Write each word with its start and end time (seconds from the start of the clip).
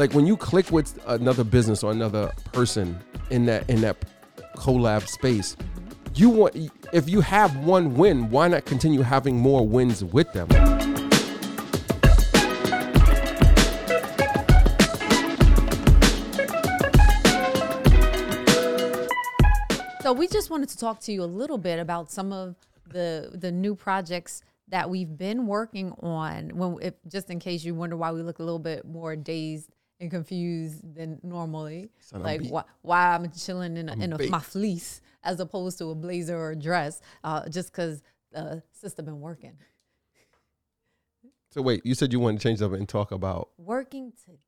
like 0.00 0.14
when 0.14 0.26
you 0.26 0.34
click 0.34 0.70
with 0.72 0.98
another 1.08 1.44
business 1.44 1.82
or 1.82 1.92
another 1.92 2.32
person 2.52 2.98
in 3.28 3.44
that 3.44 3.68
in 3.68 3.82
that 3.82 3.98
collab 4.56 5.06
space, 5.06 5.58
you 6.14 6.30
want 6.30 6.56
if 6.94 7.06
you 7.06 7.20
have 7.20 7.54
one 7.58 7.94
win, 7.94 8.30
why 8.30 8.48
not 8.48 8.64
continue 8.64 9.02
having 9.02 9.36
more 9.36 9.68
wins 9.68 10.02
with 10.02 10.32
them? 10.32 10.48
So 20.00 20.14
we 20.14 20.26
just 20.28 20.48
wanted 20.48 20.70
to 20.70 20.78
talk 20.78 21.00
to 21.00 21.12
you 21.12 21.22
a 21.22 21.24
little 21.24 21.58
bit 21.58 21.78
about 21.78 22.10
some 22.10 22.32
of 22.32 22.56
the 22.88 23.32
the 23.34 23.52
new 23.52 23.74
projects 23.74 24.40
that 24.68 24.88
we've 24.88 25.18
been 25.18 25.46
working 25.46 25.92
on. 26.00 26.56
When 26.56 26.78
if, 26.80 26.94
just 27.06 27.28
in 27.28 27.38
case 27.38 27.64
you 27.64 27.74
wonder 27.74 27.98
why 27.98 28.12
we 28.12 28.22
look 28.22 28.38
a 28.38 28.42
little 28.42 28.58
bit 28.58 28.86
more 28.86 29.14
dazed 29.14 29.68
and 30.00 30.10
confused 30.10 30.94
than 30.94 31.20
normally, 31.22 31.90
Son, 32.00 32.20
I'm 32.20 32.24
like 32.26 32.46
why, 32.48 32.64
why 32.82 33.14
I'm 33.14 33.30
chilling 33.30 33.76
in, 33.76 33.88
a, 33.88 33.92
in 33.92 34.12
a, 34.12 34.18
my 34.28 34.40
fleece 34.40 35.00
as 35.22 35.38
opposed 35.40 35.78
to 35.78 35.90
a 35.90 35.94
blazer 35.94 36.36
or 36.36 36.52
a 36.52 36.56
dress, 36.56 37.00
uh, 37.22 37.48
just 37.48 37.70
because 37.70 38.02
the 38.32 38.62
system 38.72 39.04
been 39.04 39.20
working. 39.20 39.52
So 41.50 41.62
wait, 41.62 41.84
you 41.84 41.94
said 41.94 42.12
you 42.12 42.20
wanted 42.20 42.40
to 42.40 42.48
change 42.48 42.62
up 42.62 42.72
and 42.72 42.88
talk 42.88 43.10
about. 43.12 43.50
Working 43.58 44.12
together. 44.12 44.38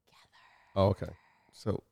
Oh, 0.76 0.86
okay. 0.88 1.10
So 1.52 1.82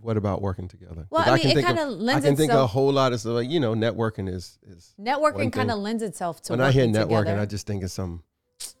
what 0.00 0.16
about 0.16 0.40
working 0.40 0.68
together? 0.68 1.06
Well, 1.10 1.28
I 1.28 1.36
mean, 1.36 1.58
it 1.58 1.64
kinda 1.64 1.88
of- 1.88 1.90
lends 1.90 2.24
I 2.24 2.28
can 2.28 2.36
think 2.36 2.52
of 2.52 2.60
a 2.60 2.66
whole 2.66 2.92
lot 2.92 3.12
of 3.12 3.20
stuff. 3.20 3.32
Like, 3.32 3.50
you 3.50 3.60
know, 3.60 3.74
networking 3.74 4.32
is 4.32 4.58
is. 4.62 4.94
Networking 4.98 5.52
kind 5.52 5.70
of 5.70 5.78
lends 5.78 6.02
itself 6.02 6.40
to 6.42 6.52
when 6.52 6.60
I 6.60 6.70
hear 6.70 6.86
networking, 6.86 7.18
together. 7.18 7.40
I 7.40 7.46
just 7.46 7.66
think 7.66 7.82
of 7.82 7.90
some 7.90 8.22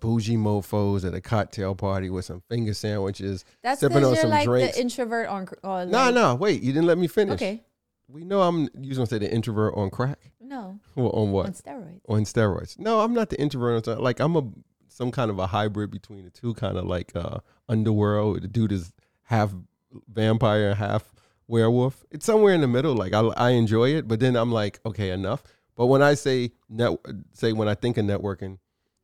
bougie 0.00 0.36
mofo's 0.36 1.04
at 1.04 1.14
a 1.14 1.20
cocktail 1.20 1.74
party 1.74 2.10
with 2.10 2.24
some 2.24 2.42
finger 2.48 2.74
sandwiches, 2.74 3.44
That's 3.62 3.80
sipping 3.80 3.98
on 4.04 4.12
you're 4.14 4.22
some 4.22 4.30
like 4.30 4.44
drinks. 4.46 4.74
the 4.76 4.82
introvert 4.82 5.28
on. 5.28 5.48
Or 5.62 5.84
No, 5.86 5.98
like, 6.06 6.14
no, 6.14 6.34
wait, 6.34 6.62
you 6.62 6.72
didn't 6.72 6.86
let 6.86 6.98
me 6.98 7.06
finish. 7.06 7.34
Okay, 7.34 7.62
We 8.08 8.24
know 8.24 8.42
I'm 8.42 8.68
you 8.80 8.94
gonna 8.94 9.06
say 9.06 9.18
the 9.18 9.30
introvert 9.32 9.74
on 9.76 9.90
crack. 9.90 10.18
no, 10.40 10.78
Well, 10.96 11.10
on 11.10 11.30
what? 11.32 11.46
on 11.46 11.52
steroids. 11.52 12.00
on 12.08 12.24
steroids. 12.24 12.78
No, 12.78 13.00
I'm 13.00 13.14
not 13.14 13.30
the 13.30 13.40
introvert. 13.40 13.86
on 13.86 13.94
steroids. 13.96 14.00
Like 14.00 14.20
I'm 14.20 14.36
a 14.36 14.42
some 14.88 15.10
kind 15.12 15.30
of 15.30 15.38
a 15.38 15.46
hybrid 15.46 15.90
between 15.90 16.24
the 16.24 16.30
two, 16.30 16.54
kind 16.54 16.76
of 16.76 16.84
like 16.84 17.12
uh 17.14 17.38
underworld. 17.68 18.42
The 18.42 18.48
dude 18.48 18.72
is 18.72 18.92
half 19.24 19.54
vampire, 20.08 20.74
half 20.74 21.12
werewolf. 21.46 22.04
It's 22.10 22.26
somewhere 22.26 22.54
in 22.54 22.60
the 22.60 22.68
middle. 22.68 22.94
Like 22.94 23.12
I, 23.12 23.20
I 23.36 23.50
enjoy 23.50 23.90
it, 23.94 24.08
but 24.08 24.20
then 24.20 24.36
I'm 24.36 24.52
like, 24.52 24.80
okay, 24.86 25.10
enough. 25.10 25.42
But 25.76 25.86
when 25.86 26.02
I 26.02 26.14
say 26.14 26.52
net, 26.68 26.98
say 27.32 27.52
when 27.52 27.68
I 27.68 27.74
think 27.74 27.96
of 27.96 28.04
networking, 28.04 28.58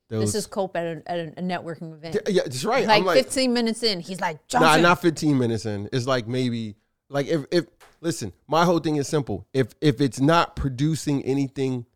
those 0.09 0.33
This 0.33 0.35
is 0.35 0.47
Cope 0.47 0.77
at 0.77 0.87
a, 0.87 1.03
at 1.11 1.19
a 1.39 1.43
networking 1.43 1.93
event. 1.93 2.17
yeah, 2.29 2.43
that's 2.45 2.65
right. 2.65 2.87
Like, 2.87 3.01
I'm 3.01 3.05
like, 3.07 3.17
15 3.25 3.53
minutes 3.53 3.83
in, 3.83 4.01
he's 4.01 4.21
like, 4.21 4.39
Nah, 4.53 4.77
not 4.77 5.03
15 5.03 5.37
minutes 5.37 5.67
in. 5.67 5.89
It's 5.93 6.07
like 6.07 6.27
maybe 6.29 6.77
like 7.09 7.27
if 7.27 7.45
if 7.51 7.67
listen, 8.01 8.33
my 8.49 8.65
whole 8.65 8.79
thing 8.79 8.97
is 8.97 9.09
simple. 9.09 9.47
If 9.53 9.69
if 9.81 10.01
it's 10.01 10.21
not 10.21 10.57
producing 10.57 11.25
anything, 11.25 11.87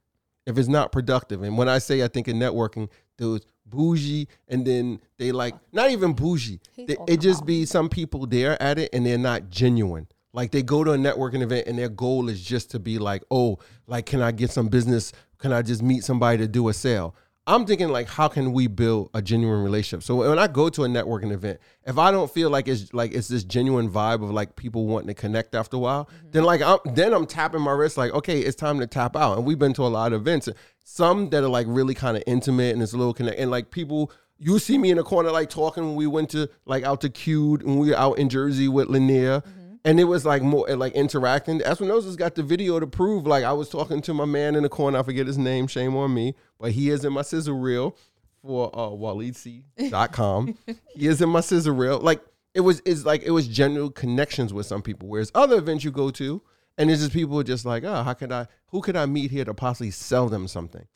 if 0.46 0.58
it's 0.58 0.68
not 0.68 0.92
productive, 0.92 1.42
and 1.42 1.56
when 1.56 1.68
I 1.68 1.78
say 1.78 2.02
I 2.02 2.08
think 2.08 2.28
in 2.28 2.38
networking, 2.38 2.88
those 3.18 3.42
bougie 3.66 4.26
and 4.48 4.66
then 4.66 5.00
they 5.18 5.30
like 5.30 5.54
not 5.72 5.90
even 5.90 6.12
bougie. 6.12 6.60
They- 6.76 6.96
it 7.06 7.20
just 7.20 7.46
be 7.46 7.64
some 7.64 7.88
people 7.88 8.26
there 8.26 8.60
at 8.60 8.78
it 8.78 8.90
and 8.92 9.06
they're 9.06 9.18
not 9.18 9.50
genuine. 9.50 10.08
Like 10.32 10.50
they 10.52 10.62
go 10.62 10.84
to 10.84 10.92
a 10.92 10.96
networking 10.96 11.42
event 11.42 11.66
and 11.66 11.78
their 11.78 11.88
goal 11.88 12.28
is 12.28 12.40
just 12.42 12.70
to 12.72 12.78
be 12.78 12.98
like, 12.98 13.22
oh, 13.30 13.58
like 13.86 14.06
can 14.06 14.22
I 14.22 14.32
get 14.32 14.50
some 14.50 14.68
business? 14.68 15.12
Can 15.38 15.52
I 15.52 15.62
just 15.62 15.82
meet 15.82 16.04
somebody 16.04 16.38
to 16.38 16.48
do 16.48 16.68
a 16.68 16.74
sale? 16.74 17.14
I'm 17.46 17.66
thinking 17.66 17.88
like, 17.88 18.06
how 18.08 18.28
can 18.28 18.52
we 18.52 18.66
build 18.66 19.10
a 19.14 19.22
genuine 19.22 19.62
relationship? 19.62 20.04
So 20.04 20.16
when 20.16 20.38
I 20.38 20.46
go 20.46 20.68
to 20.68 20.84
a 20.84 20.88
networking 20.88 21.32
event, 21.32 21.58
if 21.84 21.98
I 21.98 22.10
don't 22.10 22.30
feel 22.30 22.50
like 22.50 22.68
it's 22.68 22.92
like 22.92 23.12
it's 23.12 23.28
this 23.28 23.44
genuine 23.44 23.90
vibe 23.90 24.22
of 24.22 24.30
like 24.30 24.56
people 24.56 24.86
wanting 24.86 25.08
to 25.08 25.14
connect 25.14 25.54
after 25.54 25.76
a 25.76 25.80
while, 25.80 26.04
mm-hmm. 26.04 26.30
then 26.32 26.44
like 26.44 26.62
I'm 26.62 26.78
then 26.94 27.12
I'm 27.12 27.26
tapping 27.26 27.62
my 27.62 27.72
wrist 27.72 27.96
like, 27.96 28.12
okay, 28.12 28.40
it's 28.40 28.56
time 28.56 28.78
to 28.80 28.86
tap 28.86 29.16
out. 29.16 29.38
And 29.38 29.46
we've 29.46 29.58
been 29.58 29.72
to 29.74 29.82
a 29.82 29.88
lot 29.88 30.12
of 30.12 30.20
events, 30.20 30.48
some 30.84 31.30
that 31.30 31.42
are 31.42 31.48
like 31.48 31.66
really 31.68 31.94
kind 31.94 32.16
of 32.16 32.22
intimate 32.26 32.74
and 32.74 32.82
it's 32.82 32.92
a 32.92 32.96
little 32.96 33.14
connect 33.14 33.38
and 33.38 33.50
like 33.50 33.70
people. 33.70 34.12
You 34.42 34.58
see 34.58 34.78
me 34.78 34.90
in 34.90 34.96
the 34.96 35.02
corner 35.02 35.30
like 35.30 35.50
talking 35.50 35.84
when 35.84 35.96
we 35.96 36.06
went 36.06 36.30
to 36.30 36.48
like 36.64 36.82
out 36.82 37.02
to 37.02 37.10
Cued 37.10 37.62
and 37.62 37.78
we 37.78 37.90
were 37.90 37.96
out 37.96 38.18
in 38.18 38.30
Jersey 38.30 38.68
with 38.68 38.88
Lanier. 38.88 39.40
Mm-hmm. 39.40 39.59
And 39.84 39.98
it 39.98 40.04
was 40.04 40.26
like 40.26 40.42
more 40.42 40.68
like 40.76 40.92
interacting. 40.94 41.62
Espinosa's 41.62 42.16
got 42.16 42.34
the 42.34 42.42
video 42.42 42.78
to 42.80 42.86
prove. 42.86 43.26
Like 43.26 43.44
I 43.44 43.52
was 43.52 43.68
talking 43.68 44.02
to 44.02 44.14
my 44.14 44.26
man 44.26 44.54
in 44.54 44.62
the 44.62 44.68
corner. 44.68 44.98
I 44.98 45.02
forget 45.02 45.26
his 45.26 45.38
name. 45.38 45.66
Shame 45.66 45.96
on 45.96 46.12
me. 46.12 46.34
But 46.58 46.72
he 46.72 46.90
is 46.90 47.04
in 47.04 47.12
my 47.12 47.22
scissor 47.22 47.54
reel 47.54 47.96
for 48.42 48.70
uh 48.74 48.90
waleedc.com. 48.90 50.58
he 50.94 51.06
is 51.06 51.22
in 51.22 51.28
my 51.28 51.40
scissor 51.40 51.72
reel. 51.72 51.98
Like 51.98 52.20
it 52.54 52.60
was 52.60 52.82
it's 52.84 53.04
like 53.04 53.22
it 53.22 53.30
was 53.30 53.48
general 53.48 53.90
connections 53.90 54.52
with 54.52 54.66
some 54.66 54.82
people. 54.82 55.08
Whereas 55.08 55.30
other 55.34 55.56
events 55.56 55.84
you 55.84 55.90
go 55.90 56.10
to, 56.10 56.42
and 56.76 56.90
it's 56.90 57.00
just 57.00 57.12
people 57.12 57.42
just 57.42 57.64
like, 57.64 57.84
oh, 57.84 58.02
how 58.02 58.12
could 58.12 58.32
I 58.32 58.46
who 58.68 58.80
could 58.80 58.96
I 58.96 59.06
meet 59.06 59.30
here 59.30 59.44
to 59.44 59.54
possibly 59.54 59.90
sell 59.90 60.28
them 60.28 60.48
something? 60.48 60.86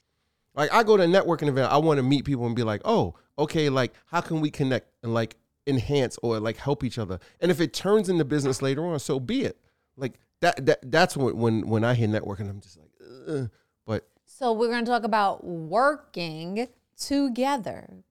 Like 0.54 0.72
I 0.72 0.82
go 0.82 0.96
to 0.96 1.02
a 1.02 1.06
networking 1.06 1.48
event, 1.48 1.72
I 1.72 1.78
want 1.78 1.98
to 1.98 2.02
meet 2.02 2.24
people 2.24 2.46
and 2.46 2.54
be 2.54 2.62
like, 2.62 2.82
oh, 2.84 3.14
okay, 3.38 3.68
like 3.68 3.92
how 4.06 4.20
can 4.20 4.40
we 4.40 4.50
connect 4.50 4.88
and 5.02 5.14
like 5.14 5.36
enhance 5.66 6.18
or 6.22 6.40
like 6.40 6.56
help 6.56 6.84
each 6.84 6.98
other? 6.98 7.18
And 7.40 7.50
if 7.50 7.60
it 7.60 7.72
turns 7.72 8.08
into 8.08 8.24
business 8.24 8.62
later 8.62 8.84
on, 8.86 8.98
so 8.98 9.18
be 9.20 9.42
it. 9.42 9.58
Like 9.96 10.14
that 10.40 10.64
that 10.66 10.90
that's 10.90 11.16
when 11.16 11.36
when 11.36 11.68
when 11.68 11.84
I 11.84 11.94
hear 11.94 12.08
networking, 12.08 12.48
I'm 12.50 12.60
just 12.60 12.78
like, 12.78 12.90
Ugh. 13.28 13.50
but 13.86 14.06
so 14.26 14.52
we're 14.52 14.68
going 14.68 14.84
to 14.84 14.90
talk 14.90 15.04
about 15.04 15.44
working 15.44 16.66
together. 16.96 18.02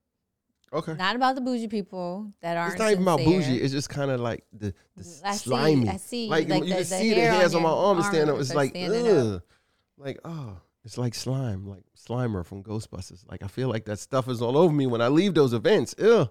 okay. 0.72 0.94
Not 0.94 1.16
about 1.16 1.36
the 1.36 1.42
bougie 1.42 1.68
people 1.68 2.32
that 2.42 2.56
aren't 2.58 2.74
It's 2.74 2.80
not 2.80 2.92
even 2.92 3.04
about 3.04 3.20
bougie. 3.20 3.58
It's 3.62 3.74
just 3.74 3.90
kind 3.90 4.10
of 4.10 4.20
like 4.22 4.46
the, 4.54 4.74
the 4.96 5.04
mm, 5.04 5.22
I 5.26 5.32
see- 5.34 5.38
slimy. 5.50 5.90
I 5.90 5.98
see, 5.98 6.30
Like, 6.30 6.48
like, 6.50 6.64
you 6.64 6.70
the- 6.70 6.76
can 6.76 6.80
the 6.80 6.86
see 6.86 7.10
the 7.10 7.16
hair 7.16 7.32
on 7.34 7.40
hairs 7.40 7.56
on, 7.56 7.62
my 7.64 7.70
arm 7.70 7.98
arm 7.98 8.04
stand 8.04 8.30
up. 8.30 8.40
It's 8.40 8.54
like, 8.56 8.74
like, 8.76 9.06
up. 9.06 9.44
like 9.98 10.20
oh, 10.26 10.58
it's 10.86 10.98
like 10.98 11.14
slime, 11.16 11.68
like 11.68 11.84
Slimer 11.98 12.46
from 12.46 12.64
Ghostbusters. 12.64 13.30
Like 13.30 13.44
I 13.44 13.48
feel 13.48 13.68
like 13.70 13.86
that 13.86 14.00
stuff 14.00 14.28
is 14.30 14.42
all 14.42 14.58
over 14.58 14.74
me 14.74 14.88
when 14.88 15.02
I 15.02 15.10
leave 15.10 15.34
those 15.34 15.54
events. 15.54 15.94
Ew. 15.98 16.30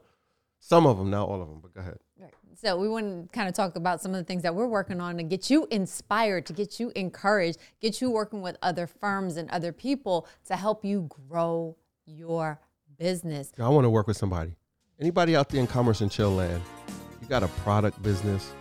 Some 0.65 0.87
of 0.87 0.97
them, 0.97 1.11
not 1.11 1.29
all 1.29 1.43
of 1.43 1.49
them, 1.49 1.59
but 1.61 1.75
go 1.75 1.81
ahead. 1.81 1.99
Right. 2.21 2.33
So 2.55 2.79
we 2.79 2.89
want 2.89 3.05
to 3.05 3.37
kind 3.37 3.49
of 3.49 3.55
talk 3.55 3.75
about 3.75 4.01
some 4.01 4.13
of 4.13 4.19
the 4.19 4.25
things 4.25 4.45
that 4.45 4.55
we're 4.55 4.69
working 4.69 5.01
on 5.01 5.17
to 5.17 5.25
get 5.25 5.51
you 5.51 5.67
inspired, 5.73 6.47
to 6.47 6.53
get 6.53 6.79
you 6.79 6.93
encouraged, 6.95 7.59
get 7.81 8.01
you 8.01 8.11
working 8.11 8.43
with 8.43 8.57
other 8.63 8.87
firms 8.87 9.37
and 9.37 9.51
other 9.51 9.73
people 9.73 10.29
to 10.47 10.55
help 10.55 10.85
you 10.85 11.11
grow 11.29 11.77
your 12.07 12.61
business. 12.97 13.51
I 13.59 13.69
want 13.71 13.87
to 13.87 13.91
work 13.91 14.07
with 14.07 14.17
somebody. 14.17 14.55
Anybody 15.01 15.35
out 15.35 15.49
there 15.49 15.61
in 15.61 15.67
commerce 15.67 16.01
and 16.01 16.13
chill 16.13 16.31
land? 16.31 16.63
You 17.21 17.27
got 17.27 17.43
a 17.43 17.49
product 17.49 18.01
business? 18.01 18.53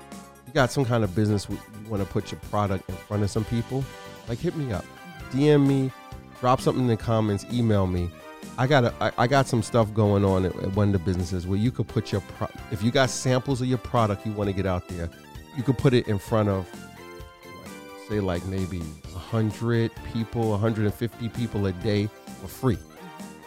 You 0.48 0.54
got 0.54 0.72
some 0.72 0.84
kind 0.84 1.04
of 1.04 1.14
business 1.14 1.48
you 1.48 1.60
want 1.88 2.02
to 2.02 2.10
put 2.10 2.32
your 2.32 2.42
product 2.50 2.90
in 2.90 2.96
front 2.96 3.22
of 3.22 3.30
some 3.30 3.46
people? 3.46 3.86
Like 4.28 4.40
hit 4.40 4.56
me 4.56 4.74
up, 4.74 4.86
DM 5.30 5.68
me, 5.68 5.92
drop 6.40 6.62
something 6.62 6.82
in 6.82 6.88
the 6.88 6.98
comments, 6.98 7.46
email 7.54 7.86
me. 7.86 8.10
I 8.58 8.68
got 8.68 8.84
a, 8.84 8.94
I, 9.00 9.12
I 9.20 9.28
got 9.28 9.48
some 9.48 9.64
stuff 9.64 9.94
going 9.94 10.24
on 10.26 10.46
at, 10.46 10.56
at 10.58 10.76
one 10.76 10.90
of 10.90 10.94
the 10.94 11.00
businesses 11.00 11.48
where 11.48 11.58
you 11.58 11.72
could 11.72 11.88
put 11.88 12.12
your 12.12 12.22
pro- 12.22 12.50
if 12.72 12.84
you 12.84 12.92
got 12.92 13.10
samples 13.10 13.62
of 13.62 13.68
your 13.68 13.78
product 13.78 14.26
you 14.26 14.34
want 14.34 14.50
to 14.50 14.54
get 14.54 14.66
out 14.66 14.88
there, 14.88 15.10
you 15.58 15.64
could 15.64 15.78
put 15.78 15.94
it 15.94 16.08
in 16.08 16.20
front 16.20 16.50
of 16.50 16.68
like, 17.46 18.10
say 18.10 18.20
like 18.20 18.46
maybe 18.46 18.80
100 18.80 19.92
people, 20.14 20.52
150 20.52 21.30
people 21.30 21.66
a 21.66 21.72
day 21.74 22.10
for 22.42 22.48
free 22.48 22.78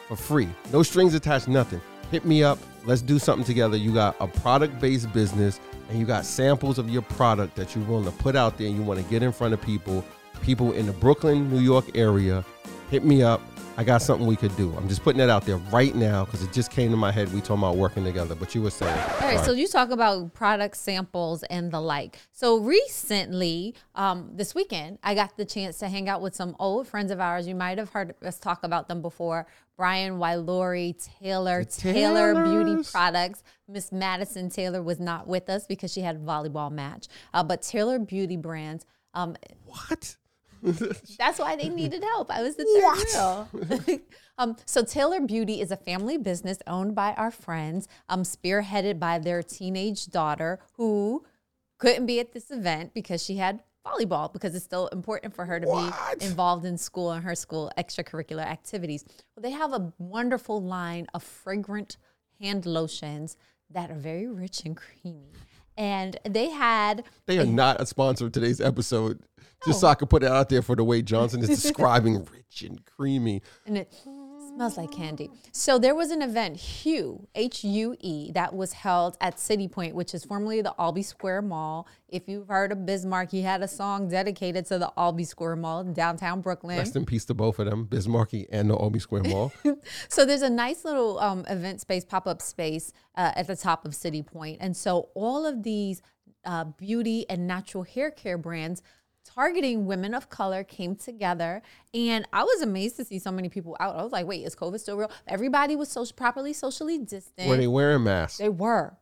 for 0.09 0.17
free. 0.17 0.49
No 0.73 0.83
strings 0.83 1.15
attached, 1.15 1.49
nothing. 1.49 1.81
Hit 2.11 2.25
me 2.25 2.43
up. 2.43 2.59
Let's 2.85 3.03
do 3.03 3.19
something 3.19 3.45
together. 3.45 3.77
You 3.77 3.93
got 3.95 4.17
a 4.21 4.27
product 4.27 4.81
based 4.81 5.13
business 5.13 5.61
and 5.89 5.99
you 5.99 6.07
got 6.07 6.25
samples 6.25 6.79
of 6.79 6.89
your 6.89 7.03
product 7.03 7.57
that 7.57 7.75
you're 7.75 7.85
willing 7.85 8.05
to 8.05 8.11
put 8.11 8.37
out 8.37 8.59
there 8.59 8.67
and 8.67 8.77
you 8.77 8.83
want 8.83 9.01
to 9.03 9.11
get 9.11 9.23
in 9.23 9.33
front 9.33 9.55
of 9.55 9.63
people, 9.63 10.05
people 10.43 10.73
in 10.73 10.87
the 10.87 10.93
Brooklyn, 10.93 11.51
New 11.51 11.61
York 11.61 11.97
area. 11.97 12.45
Hit 12.91 13.05
me 13.05 13.23
up. 13.23 13.41
I 13.77 13.83
got 13.83 14.03
something 14.03 14.25
we 14.25 14.37
could 14.37 14.57
do. 14.57 14.73
I'm 14.77 14.89
just 14.89 15.03
putting 15.03 15.19
that 15.19 15.31
out 15.31 15.45
there 15.45 15.57
right 15.57 15.93
now 15.97 16.25
because 16.25 16.45
it 16.45 16.53
just 16.53 16.71
came 16.71 16.93
to 16.93 16.97
my 16.97 17.11
head. 17.11 17.33
We 17.33 17.41
talking 17.41 17.59
about 17.59 17.77
working 17.77 18.05
together, 18.05 18.37
but 18.37 18.55
you 18.55 18.63
were 18.63 18.71
saying. 18.71 18.97
All 19.21 19.29
right, 19.29 19.45
so 19.45 19.51
you 19.51 19.67
talk 19.67 19.91
about 19.91 20.33
product 20.33 20.77
samples 20.77 21.43
and 21.45 21.73
the 21.73 21.81
like. 21.81 22.21
So 22.31 22.59
recently, 22.59 23.75
um, 23.97 24.31
this 24.33 24.55
weekend, 24.55 25.01
I 25.03 25.17
got 25.17 25.37
the 25.37 25.45
chance 25.45 25.79
to 25.79 25.89
hang 25.89 26.09
out 26.09 26.23
with 26.23 26.37
some 26.37 26.55
old 26.61 26.87
friends 26.87 27.11
of 27.11 27.19
ours. 27.19 27.49
You 27.49 27.57
might 27.57 27.79
have 27.79 27.91
heard 27.91 28.15
us 28.23 28.39
talk 28.39 28.63
about 28.63 28.87
them 28.87 29.03
before. 29.03 29.49
Brian 29.77 30.19
Wylori 30.19 30.95
Taylor, 31.21 31.65
Taylor 31.65 32.33
Beauty 32.45 32.89
Products. 32.89 33.43
Miss 33.67 33.91
Madison 33.91 34.51
Taylor 34.51 34.83
was 34.83 35.01
not 35.01 35.27
with 35.27 35.51
us 35.51 35.67
because 35.67 35.93
she 35.93 36.01
had 36.01 36.15
a 36.15 36.21
volleyball 36.21 36.71
match. 36.71 37.09
Uh, 37.33 37.43
but 37.43 37.61
Taylor 37.63 37.99
Beauty 37.99 38.37
Brands, 38.37 38.87
um, 39.15 39.35
what? 39.65 40.17
that's 41.19 41.39
why 41.39 41.57
they 41.57 41.69
needed 41.69 42.03
help. 42.03 42.31
I 42.31 42.43
was 42.43 42.57
the 42.57 42.65
third 42.65 43.89
wheel. 43.91 44.01
um, 44.39 44.57
so 44.65 44.83
Taylor 44.83 45.21
Beauty 45.21 45.61
is 45.61 45.71
a 45.71 45.77
family 45.77 46.17
business 46.19 46.59
owned 46.67 46.95
by 46.95 47.13
our 47.15 47.31
friends, 47.31 47.89
um, 48.09 48.23
spearheaded 48.23 48.99
by 48.99 49.19
their 49.19 49.43
teenage 49.43 50.07
daughter 50.07 50.59
who 50.73 51.25
couldn't 51.79 52.07
be 52.07 52.19
at 52.21 52.33
this 52.33 52.51
event 52.51 52.95
because 52.95 53.23
she 53.23 53.37
had 53.37 53.63
volleyball 53.87 54.33
because 54.33 54.55
it's 54.55 54.65
still 54.65 54.87
important 54.89 55.35
for 55.35 55.45
her 55.45 55.61
to 55.61 55.67
What? 55.67 56.19
be 56.19 56.25
involved 56.25 56.65
in 56.65 56.79
school 56.79 57.11
and 57.11 57.23
her 57.25 57.35
school 57.35 57.71
extracurricular 57.77 58.45
activities. 58.45 59.05
Well, 59.37 59.43
they 59.43 59.51
have 59.51 59.73
a 59.75 59.93
wonderful 59.99 60.63
line 60.63 61.07
of 61.13 61.23
fragrant 61.23 61.99
hand 62.41 62.65
lotions 62.65 63.37
that 63.71 63.91
are 63.91 63.95
very 63.99 64.27
rich 64.27 64.63
and 64.65 64.75
creamy. 64.77 65.29
and 65.77 66.17
they 66.25 66.49
had 66.51 67.05
They 67.27 67.39
are 67.39 67.45
not 67.47 67.81
a 67.81 67.87
sponsor 67.87 68.27
of 68.27 68.33
today's 68.33 68.61
episode. 68.61 69.21
Just 69.67 69.81
so 69.81 69.87
I 69.89 69.95
could 69.95 70.11
put 70.11 70.23
it 70.23 70.31
out 70.31 70.49
there 70.49 70.63
for 70.63 70.77
the 70.77 70.85
way 70.85 71.03
Johnson 71.03 71.41
is 71.43 71.49
describing 71.63 72.25
rich 72.33 72.63
and 72.63 72.85
creamy. 72.85 73.43
and 73.67 73.79
it 73.79 73.93
smells 74.55 74.77
like 74.77 74.93
candy. 74.93 75.31
So 75.53 75.79
there 75.79 75.95
was 75.95 76.11
an 76.13 76.23
event, 76.23 76.57
Hue, 76.57 77.27
H 77.35 77.65
U 77.65 77.97
E, 77.99 78.31
that 78.33 78.55
was 78.55 78.73
held 78.73 79.17
at 79.21 79.41
City 79.41 79.67
Point, 79.67 79.95
which 79.97 80.15
is 80.15 80.25
formerly 80.25 80.61
the 80.63 80.73
Albee 80.79 81.03
Square 81.03 81.43
Mall. 81.43 81.89
If 82.09 82.29
you've 82.29 82.47
heard 82.47 82.71
of 82.71 82.87
Biz 82.87 83.05
Markie, 83.07 83.39
he 83.39 83.43
had 83.43 83.63
a 83.63 83.69
song 83.69 84.09
dedicated 84.09 84.67
to 84.67 84.79
the 84.79 84.93
Albee 84.97 85.25
Square 85.25 85.57
Mall 85.57 85.81
in 85.81 85.93
downtown 85.93 86.41
Brooklyn. 86.41 86.79
Rest 86.79 86.95
in 86.95 87.05
peace 87.05 87.25
to 87.25 87.35
both 87.35 87.59
of 87.59 87.67
them, 87.67 87.85
Biz 87.87 88.07
Markie 88.07 88.47
and 88.53 88.71
the 88.71 88.77
Albee 88.77 89.01
Square 89.01 89.25
Mall. 89.25 89.53
So 90.09 90.25
there's 90.25 90.43
a 90.43 90.51
nice 90.51 90.85
little 90.85 91.19
um, 91.19 91.45
event 91.49 91.81
space, 91.81 92.05
pop 92.05 92.27
up 92.29 92.41
space 92.41 92.93
uh, 93.17 93.33
at 93.35 93.47
the 93.49 93.57
top 93.57 93.85
of 93.85 93.95
City 93.95 94.23
Point, 94.23 94.59
and 94.61 94.77
so 94.77 95.09
all 95.15 95.47
of 95.47 95.63
these 95.65 96.01
uh, 96.45 96.65
beauty 96.65 97.25
and 97.29 97.47
natural 97.47 97.83
hair 97.85 98.11
care 98.11 98.39
brands 98.39 98.83
targeting 99.25 99.87
women 99.87 100.15
of 100.15 100.29
color 100.29 100.65
came 100.65 100.95
together, 100.97 101.63
and 101.93 102.27
I 102.33 102.45
was 102.45 102.63
amazed 102.63 102.97
to 102.97 103.05
see 103.05 103.19
so 103.19 103.31
many 103.31 103.49
people 103.49 103.77
out. 103.81 103.97
I 103.97 104.03
was 104.03 104.13
like, 104.13 104.27
"Wait, 104.27 104.45
is 104.45 104.55
COVID 104.55 104.81
still 104.81 104.97
real?" 104.97 105.11
Everybody 105.27 105.77
was 105.77 105.89
social, 105.89 106.15
properly 106.15 106.53
socially 106.53 106.99
distant. 106.99 107.49
Were 107.49 107.57
they 107.57 107.67
wearing 107.67 108.05
masks? 108.05 108.39
They 108.39 108.49
were. 108.49 108.97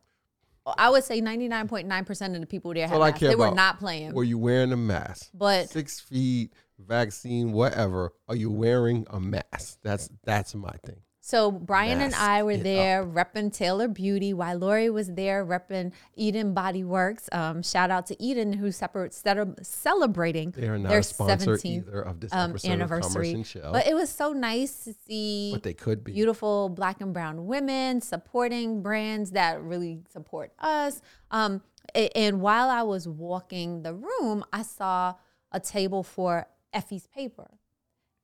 I 0.78 0.90
would 0.90 1.02
say 1.02 1.20
99.9% 1.20 2.34
of 2.34 2.40
the 2.40 2.46
people 2.46 2.72
there 2.72 2.86
had 2.86 2.98
masks. 2.98 3.20
They 3.20 3.34
were 3.34 3.46
about. 3.46 3.56
not 3.56 3.78
playing. 3.80 4.14
Were 4.14 4.22
you 4.22 4.38
wearing 4.38 4.72
a 4.72 4.76
mask? 4.76 5.28
But- 5.34 5.68
six 5.68 5.98
feet, 5.98 6.52
vaccine, 6.78 7.52
whatever. 7.52 8.12
Are 8.28 8.36
you 8.36 8.50
wearing 8.50 9.06
a 9.10 9.18
mask? 9.18 9.78
That's 9.82 10.08
that's 10.24 10.54
my 10.54 10.74
thing. 10.84 11.00
So 11.24 11.52
Brian 11.52 12.00
and 12.00 12.16
I 12.16 12.42
were 12.42 12.56
there 12.56 13.06
repping 13.06 13.52
Taylor 13.52 13.86
Beauty 13.86 14.34
while 14.34 14.58
Lori 14.58 14.90
was 14.90 15.06
there 15.06 15.46
repping 15.46 15.92
Eden 16.16 16.52
Body 16.52 16.82
Works. 16.82 17.28
Um, 17.30 17.62
shout 17.62 17.92
out 17.92 18.06
to 18.06 18.20
Eden 18.20 18.52
who 18.52 18.72
separate, 18.72 19.14
celebrating 19.14 20.50
They 20.50 20.66
are 20.66 20.78
not 20.78 20.88
their 20.88 20.98
a 20.98 21.02
sponsor 21.04 21.56
17th 21.56 21.64
either 21.64 22.02
of 22.02 22.18
this 22.18 22.32
um, 22.32 22.56
anniversary. 22.64 23.30
of 23.30 23.34
and 23.36 23.46
Shell. 23.46 23.72
But 23.72 23.86
it 23.86 23.94
was 23.94 24.10
so 24.10 24.32
nice 24.32 24.82
to 24.82 24.94
see 25.06 25.52
But 25.52 25.62
they 25.62 25.74
could 25.74 26.02
be. 26.02 26.10
beautiful 26.10 26.68
black 26.68 27.00
and 27.00 27.14
brown 27.14 27.46
women 27.46 28.00
supporting 28.00 28.82
brands 28.82 29.30
that 29.30 29.62
really 29.62 30.00
support 30.12 30.52
us. 30.58 31.02
Um, 31.30 31.62
and 31.94 32.40
while 32.40 32.68
I 32.68 32.82
was 32.82 33.06
walking 33.06 33.82
the 33.82 33.94
room, 33.94 34.44
I 34.52 34.62
saw 34.62 35.14
a 35.52 35.60
table 35.60 36.02
for 36.02 36.48
Effie's 36.72 37.06
paper. 37.06 37.48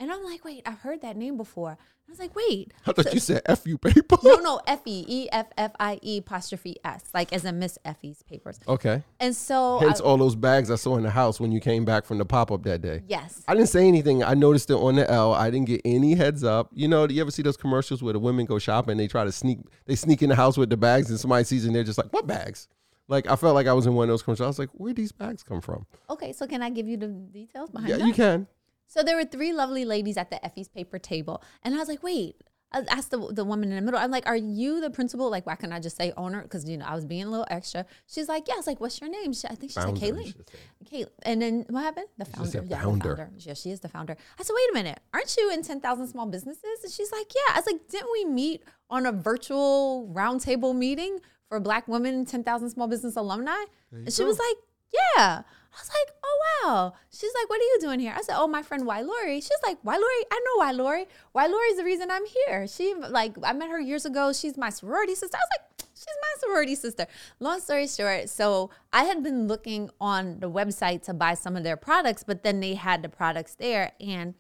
And 0.01 0.13
I'm 0.13 0.23
like, 0.25 0.45
wait, 0.45 0.63
I've 0.65 0.79
heard 0.81 1.03
that 1.03 1.17
name 1.17 1.37
before. 1.37 1.71
I 1.81 2.11
was 2.11 2.19
like, 2.21 2.35
wait. 2.35 2.73
I 2.87 2.93
thought 2.93 3.13
you 3.13 3.21
said 3.21 3.43
F 3.47 3.67
U 3.67 3.73
you" 3.73 3.79
paper. 3.79 4.17
No, 4.25 4.37
no, 4.37 4.61
Effie, 4.67 5.05
E 5.07 5.29
F 5.31 5.49
F 5.59 5.73
I 5.79 5.99
E 6.03 6.19
apostrophe 6.19 6.77
S, 6.85 7.05
like 7.13 7.33
as 7.35 7.45
in 7.45 7.59
Miss 7.59 7.79
Effie's 7.85 8.23
papers. 8.23 8.59
Okay. 8.67 9.03
And 9.21 9.35
so, 9.37 9.79
Hence 9.81 10.01
I- 10.01 10.05
all 10.05 10.17
those 10.17 10.35
bags 10.37 10.71
I 10.71 10.77
saw 10.77 10.97
in 10.97 11.03
the 11.03 11.11
house 11.11 11.39
when 11.41 11.53
you 11.53 11.61
came 11.61 11.85
back 11.85 12.07
from 12.07 12.17
the 12.19 12.25
pop 12.25 12.51
up 12.51 12.63
that 12.63 12.81
day. 12.81 13.03
yes, 13.09 13.43
I 13.49 13.55
didn't 13.55 13.69
say 13.69 13.87
anything. 13.89 14.23
I 14.25 14.33
noticed 14.35 14.71
it 14.71 14.75
on 14.75 14.95
the 14.95 15.11
L. 15.11 15.35
I 15.35 15.51
didn't 15.51 15.67
get 15.67 15.83
any 15.85 16.15
heads 16.15 16.45
up. 16.45 16.71
You 16.73 16.89
know, 16.89 17.07
do 17.07 17.13
you 17.13 17.21
ever 17.21 17.31
see 17.31 17.43
those 17.43 17.57
commercials 17.59 18.03
where 18.03 18.13
the 18.15 18.21
women 18.21 18.47
go 18.47 18.59
shopping? 18.59 18.93
And 18.93 19.01
they 19.01 19.09
try 19.09 19.25
to 19.25 19.33
sneak. 19.33 19.59
They 19.85 19.97
sneak 19.97 20.23
in 20.23 20.31
the 20.31 20.37
house 20.37 20.57
with 20.57 20.71
the 20.71 20.77
bags, 20.79 21.11
and 21.11 21.19
somebody 21.21 21.45
sees, 21.45 21.67
and 21.67 21.75
they're 21.75 21.85
just 21.85 21.99
like, 21.99 22.11
"What 22.13 22.27
bags?" 22.27 22.69
Like 23.09 23.29
I 23.31 23.37
felt 23.37 23.55
like 23.55 23.67
I 23.67 23.73
was 23.75 23.87
in 23.87 23.95
one 23.95 24.05
of 24.05 24.13
those 24.13 24.23
commercials. 24.23 24.45
I 24.45 24.49
was 24.49 24.59
like, 24.59 24.71
"Where 24.73 24.95
these 24.95 25.13
bags 25.13 25.43
come 25.43 25.61
from?" 25.61 25.85
okay. 26.09 26.33
So 26.33 26.47
can 26.47 26.63
I 26.63 26.71
give 26.71 26.87
you 26.89 26.97
the 26.97 27.09
details 27.09 27.69
behind 27.71 27.91
Yeah, 27.91 27.97
that? 27.99 28.07
you 28.07 28.15
can. 28.15 28.47
So 28.89 29.03
there 29.03 29.17
were 29.17 29.25
three 29.25 29.53
lovely 29.53 29.85
ladies 29.85 30.17
at 30.17 30.31
the 30.31 30.45
Effie's 30.45 30.69
paper 30.69 30.99
table, 30.99 31.43
and 31.63 31.75
I 31.75 31.79
was 31.79 31.89
like, 31.89 32.03
wait. 32.03 32.37
I 32.71 32.83
asked 32.91 33.13
the, 33.13 33.33
the 33.33 33.47
woman 33.47 33.71
in 33.71 33.77
the 33.77 33.81
middle, 33.81 33.99
I'm 33.99 34.11
like, 34.11 34.27
are 34.27 34.37
you 34.37 34.83
the 34.83 34.91
principal? 34.91 35.31
Like, 35.31 35.47
why 35.47 35.55
can't 35.55 35.73
I 35.73 35.81
just 35.81 35.97
say 35.97 36.13
owner? 36.19 36.43
Because, 36.43 36.69
you 36.69 36.77
know, 36.77 36.85
I 36.85 36.95
was 36.95 37.07
being 37.07 37.23
a 37.23 37.31
little 37.31 37.47
extra. 37.49 37.87
She's 38.07 38.29
like, 38.29 38.47
yeah. 38.47 38.53
I 38.53 38.57
was 38.59 38.67
like, 38.67 38.79
what's 38.79 39.01
your 39.01 39.09
name? 39.09 39.33
She, 39.33 39.49
I 39.49 39.55
think 39.55 39.73
she 39.73 39.81
Founder, 39.81 39.99
said 39.99 40.07
you 40.09 40.13
Caitlin. 40.13 40.27
should 40.27 40.51
say. 40.51 40.59
Kate. 40.85 41.09
And 41.23 41.41
then 41.41 41.65
what 41.71 41.81
happened? 41.83 42.09
The 42.19 42.27
founder. 42.27 42.59
Yeah, 42.69 42.77
the 42.77 42.85
founder. 42.85 43.17
founder. 43.17 43.31
Yeah, 43.39 43.55
she 43.55 43.71
is 43.71 43.81
the 43.81 43.89
founder. 43.89 44.19
I 44.39 44.43
said, 44.43 44.53
wait 44.55 44.71
a 44.73 44.75
minute. 44.75 45.01
Aren't 45.15 45.35
you 45.39 45.51
in 45.51 45.63
10,000 45.63 46.09
small 46.09 46.27
businesses? 46.27 46.85
And 46.85 46.93
she's 46.93 47.11
like, 47.11 47.33
yeah. 47.35 47.55
I 47.55 47.59
was 47.61 47.65
like, 47.65 47.89
didn't 47.89 48.11
we 48.13 48.27
meet 48.27 48.63
on 48.91 49.07
a 49.07 49.13
virtual 49.13 50.13
roundtable 50.15 50.77
meeting 50.77 51.21
for 51.49 51.61
Black 51.61 51.89
women, 51.89 52.27
10,000 52.27 52.69
small 52.69 52.87
business 52.87 53.17
alumni? 53.17 53.65
And 53.93 54.13
she 54.13 54.21
go. 54.25 54.29
was 54.29 54.39
like, 54.39 54.57
yeah. 54.93 55.43
I 55.79 55.81
was 55.81 55.91
like, 55.91 56.17
oh 56.25 56.41
wow. 56.65 56.95
She's 57.11 57.33
like, 57.41 57.49
what 57.49 57.61
are 57.61 57.65
you 57.65 57.79
doing 57.81 58.01
here? 58.01 58.13
I 58.17 58.23
said, 58.23 58.37
oh, 58.37 58.49
my 58.49 58.63
friend 58.63 58.85
Y 58.85 59.01
Lori. 59.01 59.41
She's 59.41 59.61
like, 59.65 59.79
Y 59.85 59.95
Lori, 59.95 60.25
I 60.31 60.41
know 60.45 60.65
Y 60.65 60.73
Lori. 60.73 61.07
Y 61.35 61.47
Lori's 61.47 61.77
the 61.77 61.85
reason 61.85 62.11
I'm 62.11 62.25
here. 62.27 62.67
She 62.67 62.95
like 62.95 63.35
I 63.45 63.53
met 63.53 63.71
her 63.71 63.81
years 63.81 64.05
ago. 64.05 64.33
She's 64.33 64.57
my 64.57 64.71
sorority 64.71 65.15
sister. 65.15 65.37
I 65.37 65.41
was 65.41 65.61
like, 65.61 65.89
she's 65.95 66.07
my 66.07 66.41
sorority 66.41 66.75
sister. 66.75 67.07
Long 67.39 67.61
story 67.61 67.87
short, 67.87 68.29
so 68.29 68.71
I 68.93 69.05
had 69.05 69.23
been 69.23 69.47
looking 69.47 69.91
on 70.01 70.41
the 70.41 70.51
website 70.51 71.03
to 71.05 71.15
buy 71.15 71.35
some 71.35 71.57
of 71.57 71.65
their 71.65 71.77
products, 71.77 72.25
but 72.25 72.43
then 72.43 72.61
they 72.61 72.75
had 72.75 73.03
the 73.03 73.09
products 73.09 73.55
there, 73.55 73.93
and 74.01 74.35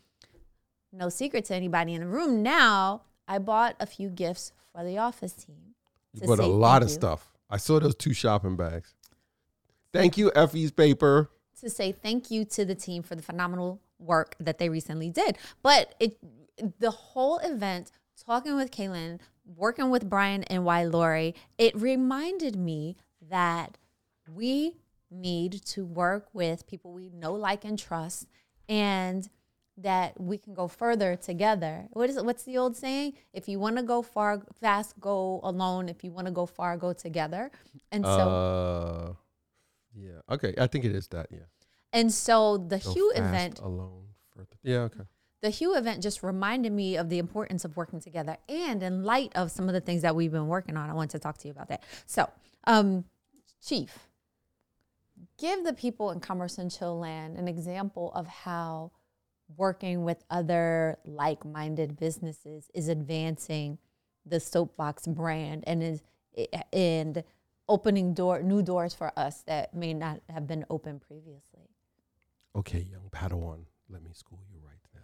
no 0.93 1.09
secret 1.09 1.44
to 1.47 1.55
anybody 1.55 1.94
in 1.94 2.01
the 2.01 2.06
room. 2.06 2.43
Now 2.43 3.03
I 3.27 3.39
bought 3.39 3.77
a 3.79 3.87
few 3.87 4.09
gifts 4.09 4.53
for 4.73 4.85
the 4.85 4.99
office 4.99 5.33
team. 5.33 5.75
You 6.15 6.27
bought 6.27 6.39
a 6.39 6.47
lot 6.47 6.83
of 6.83 6.89
you. 6.89 6.94
stuff. 6.94 7.33
I 7.51 7.56
saw 7.59 7.79
those 7.79 7.94
two 7.94 8.12
shopping 8.12 8.56
bags. 8.56 8.94
Thank 9.93 10.19
you, 10.19 10.31
Effie's 10.32 10.70
paper. 10.70 11.31
to 11.61 11.70
say 11.70 11.93
thank 11.93 12.31
you 12.31 12.44
to 12.44 12.64
the 12.64 12.75
team 12.75 13.02
for 13.02 13.14
the 13.14 13.23
phenomenal 13.23 13.81
work 13.99 14.37
that 14.38 14.58
they 14.58 14.69
recently 14.69 15.11
did. 15.11 15.38
But 15.62 15.94
it 15.99 16.19
the 16.79 16.90
whole 16.90 17.38
event, 17.38 17.90
talking 18.25 18.56
with 18.56 18.70
Kaylin, 18.70 19.20
working 19.56 19.90
with 19.90 20.08
Brian 20.08 20.44
and 20.44 20.64
Y 20.64 20.85
Lori, 20.85 21.35
it 21.56 21.75
reminded 21.81 22.56
me 22.56 22.96
that 23.29 23.79
we 24.32 24.76
need 25.11 25.64
to 25.64 25.85
work 25.85 26.29
with 26.32 26.67
people 26.67 26.93
we 26.93 27.08
know, 27.08 27.32
like, 27.32 27.64
and 27.64 27.79
trust, 27.79 28.26
and 28.69 29.29
that 29.76 30.20
we 30.20 30.37
can 30.37 30.55
go 30.55 30.67
further 30.69 31.17
together. 31.17 31.87
What 31.93 32.11
is 32.11 32.17
it? 32.17 32.25
What's 32.25 32.43
the 32.43 32.58
old 32.58 32.76
saying? 32.76 33.14
If 33.32 33.49
you 33.49 33.58
want 33.61 33.76
to 33.76 33.82
go 33.82 34.02
far 34.02 34.43
fast, 34.61 34.99
go 35.00 35.41
alone. 35.43 35.88
If 35.88 36.02
you 36.02 36.11
want 36.11 36.26
to 36.26 36.32
go 36.32 36.46
far, 36.46 36.76
go 36.76 36.93
together. 36.93 37.50
And 37.93 38.05
so 38.05 38.11
uh, 38.11 39.12
yeah. 39.99 40.35
Okay. 40.35 40.55
I 40.59 40.67
think 40.67 40.85
it 40.85 40.95
is 40.95 41.09
that. 41.09 41.27
Yeah. 41.31 41.41
and 41.93 42.12
so 42.12 42.56
the 42.59 42.79
Go 42.79 42.93
Hue 42.93 43.12
event 43.15 43.61
alone. 43.61 44.05
Further. 44.35 44.56
Yeah. 44.62 44.79
Okay. 44.81 45.05
the 45.43 45.50
Hue 45.50 45.77
event 45.77 46.03
just 46.03 46.23
reminded 46.23 46.73
me 46.73 46.97
of 46.97 47.09
the 47.09 47.19
importance 47.19 47.65
of 47.65 47.77
working 47.77 48.00
together. 48.00 48.37
And 48.49 48.83
in 48.83 49.05
light 49.05 49.33
of 49.35 49.50
some 49.50 49.69
of 49.69 49.75
the 49.75 49.81
things 49.81 50.03
that 50.03 50.15
we've 50.17 50.33
been 50.33 50.49
working 50.49 50.77
on, 50.77 50.91
I 50.91 50.95
want 50.95 51.11
to 51.12 51.19
talk 51.19 51.39
to 51.39 51.49
you 51.49 51.53
about 51.53 51.69
that. 51.69 51.83
So, 52.06 52.29
um, 52.65 53.05
Chief, 53.65 53.97
give 55.39 55.65
the 55.65 55.73
people 55.73 56.11
in 56.11 56.20
Commerce 56.20 56.58
and 56.58 56.70
Chill 56.70 56.99
Land 56.99 57.37
an 57.37 57.49
example 57.49 58.13
of 58.15 58.27
how 58.27 58.93
working 59.56 60.05
with 60.05 60.22
other 60.31 60.99
like 61.05 61.44
minded 61.44 61.96
businesses 61.99 62.70
is 62.75 62.89
advancing 62.89 63.79
the 64.27 64.41
Soapbox 64.41 65.06
brand 65.06 65.65
and 65.67 65.82
is 65.82 66.03
and 66.72 67.25
opening 67.69 68.15
door 68.15 68.43
new 68.43 68.63
doors 68.63 68.94
for 68.94 69.13
us 69.19 69.43
that 69.43 69.75
may 69.75 69.94
not 69.94 70.20
have 70.29 70.46
been 70.46 70.65
open 70.70 70.98
previously. 70.98 71.69
Okay, 72.56 72.87
young 72.91 73.08
Padawan, 73.10 73.65
let 73.89 74.03
me 74.03 74.10
school 74.13 74.41
you 74.51 74.58
right 74.65 74.81
now. 74.94 75.01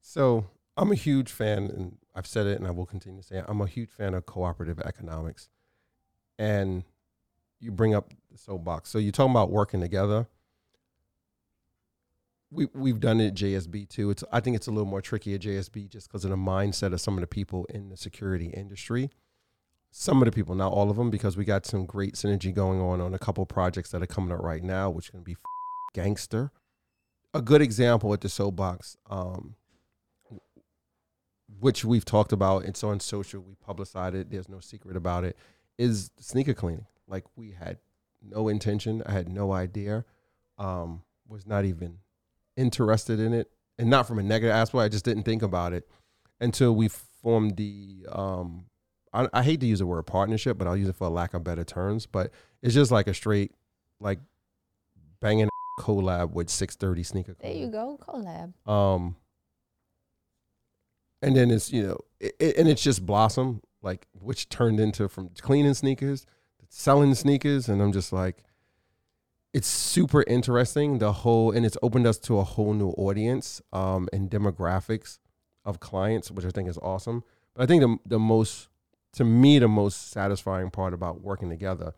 So 0.00 0.46
I'm 0.76 0.92
a 0.92 0.96
huge 0.96 1.30
fan, 1.30 1.64
and 1.64 1.98
I've 2.14 2.26
said 2.26 2.46
it, 2.46 2.58
and 2.58 2.66
I 2.66 2.70
will 2.70 2.86
continue 2.86 3.20
to 3.20 3.26
say 3.26 3.36
it. 3.38 3.44
I'm 3.48 3.60
a 3.60 3.66
huge 3.66 3.90
fan 3.90 4.14
of 4.14 4.26
cooperative 4.26 4.80
economics. 4.80 5.48
And 6.38 6.84
you 7.60 7.72
bring 7.72 7.94
up 7.94 8.12
the 8.30 8.38
soapbox. 8.38 8.90
So 8.90 8.98
you're 8.98 9.12
talking 9.12 9.32
about 9.32 9.50
working 9.50 9.80
together. 9.80 10.28
We 12.50 12.68
we've 12.72 13.00
done 13.00 13.20
it 13.20 13.28
at 13.28 13.34
JSB 13.34 13.88
too. 13.88 14.10
It's 14.10 14.24
I 14.32 14.40
think 14.40 14.56
it's 14.56 14.68
a 14.68 14.70
little 14.70 14.86
more 14.86 15.02
tricky 15.02 15.34
at 15.34 15.42
JSB 15.42 15.90
just 15.90 16.08
because 16.08 16.24
of 16.24 16.30
the 16.30 16.36
mindset 16.36 16.92
of 16.92 17.00
some 17.00 17.14
of 17.14 17.20
the 17.20 17.26
people 17.26 17.66
in 17.66 17.90
the 17.90 17.96
security 17.96 18.46
industry. 18.46 19.10
Some 19.90 20.20
of 20.22 20.26
the 20.26 20.32
people, 20.32 20.54
not 20.54 20.72
all 20.72 20.90
of 20.90 20.96
them, 20.96 21.10
because 21.10 21.36
we 21.36 21.44
got 21.44 21.66
some 21.66 21.86
great 21.86 22.14
synergy 22.14 22.54
going 22.54 22.80
on 22.80 23.00
on 23.00 23.14
a 23.14 23.18
couple 23.18 23.44
projects 23.46 23.90
that 23.90 24.02
are 24.02 24.06
coming 24.06 24.32
up 24.32 24.42
right 24.42 24.62
now, 24.62 24.90
which 24.90 25.10
can 25.10 25.22
be 25.22 25.36
gangster. 25.94 26.50
A 27.34 27.42
good 27.42 27.62
example 27.62 28.12
at 28.12 28.20
the 28.20 28.28
soapbox, 28.28 28.96
um, 29.10 29.54
which 31.60 31.84
we've 31.84 32.04
talked 32.04 32.32
about. 32.32 32.64
It's 32.64 32.84
on 32.84 33.00
social. 33.00 33.40
We 33.40 33.54
publicized 33.54 34.14
it. 34.14 34.30
There's 34.30 34.48
no 34.48 34.60
secret 34.60 34.96
about 34.96 35.24
it. 35.24 35.36
Is 35.78 36.10
sneaker 36.18 36.54
cleaning. 36.54 36.86
Like 37.06 37.24
we 37.36 37.52
had 37.52 37.78
no 38.22 38.48
intention. 38.48 39.02
I 39.06 39.12
had 39.12 39.28
no 39.28 39.52
idea. 39.52 40.04
Um, 40.58 41.02
was 41.26 41.46
not 41.46 41.64
even 41.64 41.98
interested 42.56 43.20
in 43.20 43.32
it, 43.32 43.50
and 43.78 43.88
not 43.88 44.06
from 44.06 44.18
a 44.18 44.22
negative 44.22 44.54
aspect. 44.54 44.82
I 44.82 44.88
just 44.88 45.04
didn't 45.04 45.22
think 45.22 45.42
about 45.42 45.72
it 45.72 45.88
until 46.40 46.74
we 46.74 46.88
formed 46.88 47.56
the. 47.56 48.06
Um, 48.10 48.66
I, 49.12 49.28
I 49.32 49.42
hate 49.42 49.60
to 49.60 49.66
use 49.66 49.78
the 49.78 49.86
word 49.86 50.02
partnership, 50.04 50.58
but 50.58 50.66
I'll 50.66 50.76
use 50.76 50.88
it 50.88 50.96
for 50.96 51.06
a 51.06 51.10
lack 51.10 51.34
of 51.34 51.44
better 51.44 51.64
terms. 51.64 52.06
But 52.06 52.30
it's 52.62 52.74
just 52.74 52.90
like 52.90 53.06
a 53.06 53.14
straight, 53.14 53.52
like 54.00 54.18
banging 55.20 55.48
collab 55.78 56.32
with 56.32 56.50
630 56.50 57.02
sneaker. 57.02 57.36
There 57.40 57.52
you 57.52 57.68
go, 57.68 57.98
collab. 58.06 58.52
Um, 58.70 59.16
and 61.22 61.36
then 61.36 61.50
it's 61.50 61.72
you 61.72 61.82
know, 61.86 61.98
it, 62.20 62.34
it- 62.38 62.56
and 62.56 62.68
it's 62.68 62.82
just 62.82 63.04
blossom 63.04 63.60
like 63.82 64.06
which 64.20 64.48
turned 64.48 64.80
into 64.80 65.08
from 65.08 65.30
cleaning 65.40 65.74
sneakers 65.74 66.22
to 66.60 66.66
selling 66.68 67.14
sneakers, 67.14 67.68
and 67.68 67.80
I'm 67.80 67.92
just 67.92 68.12
like, 68.12 68.42
it's 69.52 69.68
super 69.68 70.24
interesting. 70.26 70.98
The 70.98 71.12
whole 71.12 71.52
and 71.52 71.64
it's 71.64 71.76
opened 71.82 72.06
us 72.06 72.18
to 72.20 72.38
a 72.38 72.44
whole 72.44 72.74
new 72.74 72.90
audience 72.90 73.62
um, 73.72 74.08
and 74.12 74.28
demographics 74.30 75.18
of 75.64 75.80
clients, 75.80 76.30
which 76.30 76.44
I 76.44 76.50
think 76.50 76.68
is 76.68 76.78
awesome. 76.78 77.22
But 77.54 77.62
I 77.64 77.66
think 77.66 77.82
the 77.82 77.96
the 78.04 78.18
most 78.18 78.68
to 79.12 79.24
me 79.24 79.58
the 79.58 79.68
most 79.68 80.10
satisfying 80.10 80.70
part 80.70 80.94
about 80.94 81.20
working 81.20 81.48
together 81.48 81.94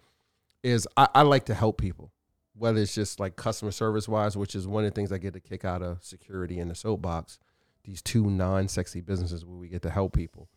is 0.63 0.87
I, 0.97 1.09
I 1.15 1.23
like 1.23 1.47
to 1.47 1.55
help 1.55 1.79
people, 1.79 2.13
whether 2.55 2.81
it's 2.81 2.95
just 2.95 3.19
like 3.21 3.37
customer 3.37 3.71
service 3.71 4.09
wise, 4.09 4.37
which 4.37 4.55
is 4.55 4.67
one 4.67 4.85
of 4.85 4.91
the 4.91 4.95
things 4.95 5.13
I 5.13 5.19
get 5.19 5.37
a 5.37 5.41
kick 5.41 5.65
out 5.65 5.83
of 5.83 6.03
security 6.05 6.59
in 6.59 6.69
the 6.69 6.75
soapbox. 6.75 7.39
These 7.85 8.03
two 8.03 8.29
non-sexy 8.31 9.01
businesses 9.01 9.45
where 9.45 9.57
we 9.57 9.69
get 9.69 9.83
to 9.83 9.91
help 9.91 10.15
people. 10.15 10.49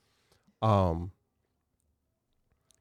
Um, 0.62 1.12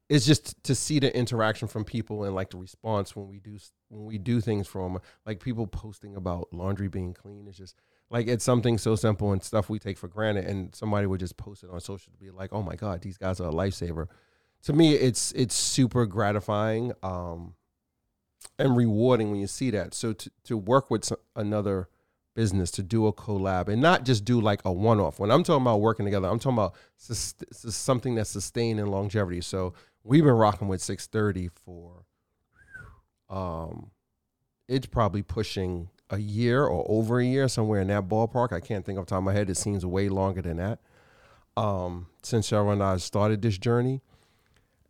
it's 0.09 0.25
just 0.25 0.61
to 0.65 0.75
see 0.75 0.99
the 0.99 1.15
interaction 1.15 1.67
from 1.67 1.85
people 1.85 2.23
and 2.23 2.35
like 2.35 2.51
the 2.51 2.57
response 2.57 3.15
when 3.15 3.27
we 3.27 3.39
do 3.39 3.57
when 3.89 4.05
we 4.05 4.17
do 4.17 4.41
things 4.41 4.67
from 4.67 4.99
like 5.25 5.39
people 5.39 5.65
posting 5.65 6.15
about 6.15 6.49
laundry 6.51 6.87
being 6.87 7.13
clean. 7.13 7.47
It's 7.47 7.57
just 7.57 7.75
like 8.13 8.27
it's 8.27 8.45
something 8.45 8.77
so 8.77 8.95
simple 8.95 9.31
and 9.31 9.43
stuff 9.43 9.69
we 9.69 9.79
take 9.79 9.97
for 9.97 10.07
granted, 10.07 10.45
and 10.45 10.73
somebody 10.75 11.07
would 11.07 11.19
just 11.19 11.35
post 11.35 11.63
it 11.63 11.71
on 11.71 11.81
social 11.81 12.13
to 12.13 12.17
be 12.19 12.29
like, 12.29 12.53
"Oh 12.53 12.61
my 12.61 12.75
god, 12.75 13.01
these 13.01 13.17
guys 13.17 13.41
are 13.41 13.49
a 13.49 13.51
lifesaver." 13.51 14.07
To 14.65 14.73
me, 14.73 14.93
it's 14.93 15.31
it's 15.31 15.55
super 15.55 16.05
gratifying 16.05 16.93
um, 17.01 17.55
and 18.59 18.77
rewarding 18.77 19.31
when 19.31 19.39
you 19.39 19.47
see 19.47 19.71
that. 19.71 19.95
So 19.95 20.13
to 20.13 20.31
to 20.43 20.55
work 20.55 20.91
with 20.91 21.11
another 21.35 21.89
business 22.35 22.69
to 22.71 22.83
do 22.83 23.07
a 23.07 23.13
collab 23.13 23.67
and 23.67 23.81
not 23.81 24.05
just 24.05 24.25
do 24.25 24.39
like 24.39 24.61
a 24.63 24.71
one 24.71 24.99
off. 24.99 25.19
When 25.19 25.31
I'm 25.31 25.43
talking 25.43 25.63
about 25.63 25.81
working 25.81 26.05
together, 26.05 26.27
I'm 26.27 26.39
talking 26.39 26.57
about 26.57 26.75
something 26.97 28.15
that's 28.15 28.29
sustained 28.29 28.79
in 28.79 28.87
longevity. 28.87 29.41
So 29.41 29.73
we've 30.03 30.23
been 30.23 30.33
rocking 30.33 30.67
with 30.67 30.81
630 30.81 31.49
for 31.65 32.05
um 33.29 33.89
it's 34.67 34.85
probably 34.85 35.23
pushing 35.23 35.89
a 36.13 36.19
year 36.19 36.63
or 36.63 36.85
over 36.87 37.19
a 37.19 37.25
year 37.25 37.47
somewhere 37.47 37.81
in 37.81 37.87
that 37.87 38.07
ballpark. 38.07 38.51
I 38.53 38.59
can't 38.59 38.85
think 38.85 38.99
off 38.99 39.05
the 39.05 39.11
top 39.11 39.19
of 39.19 39.23
my 39.23 39.33
head. 39.33 39.49
It 39.49 39.57
seems 39.57 39.85
way 39.85 40.09
longer 40.09 40.41
than 40.41 40.57
that 40.57 40.79
um 41.55 42.07
since 42.23 42.49
Cheryl 42.49 42.73
and 42.73 42.83
i 42.83 42.97
started 42.97 43.41
this 43.41 43.57
journey. 43.57 44.01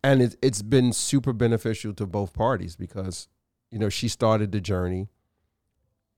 And 0.02 0.20
it, 0.20 0.36
it's 0.42 0.62
been 0.62 0.92
super 0.92 1.32
beneficial 1.32 1.94
to 1.94 2.06
both 2.06 2.34
parties 2.34 2.76
because 2.76 3.28
you 3.70 3.78
know 3.78 3.88
she 3.88 4.08
started 4.08 4.52
the 4.52 4.60
journey. 4.60 5.08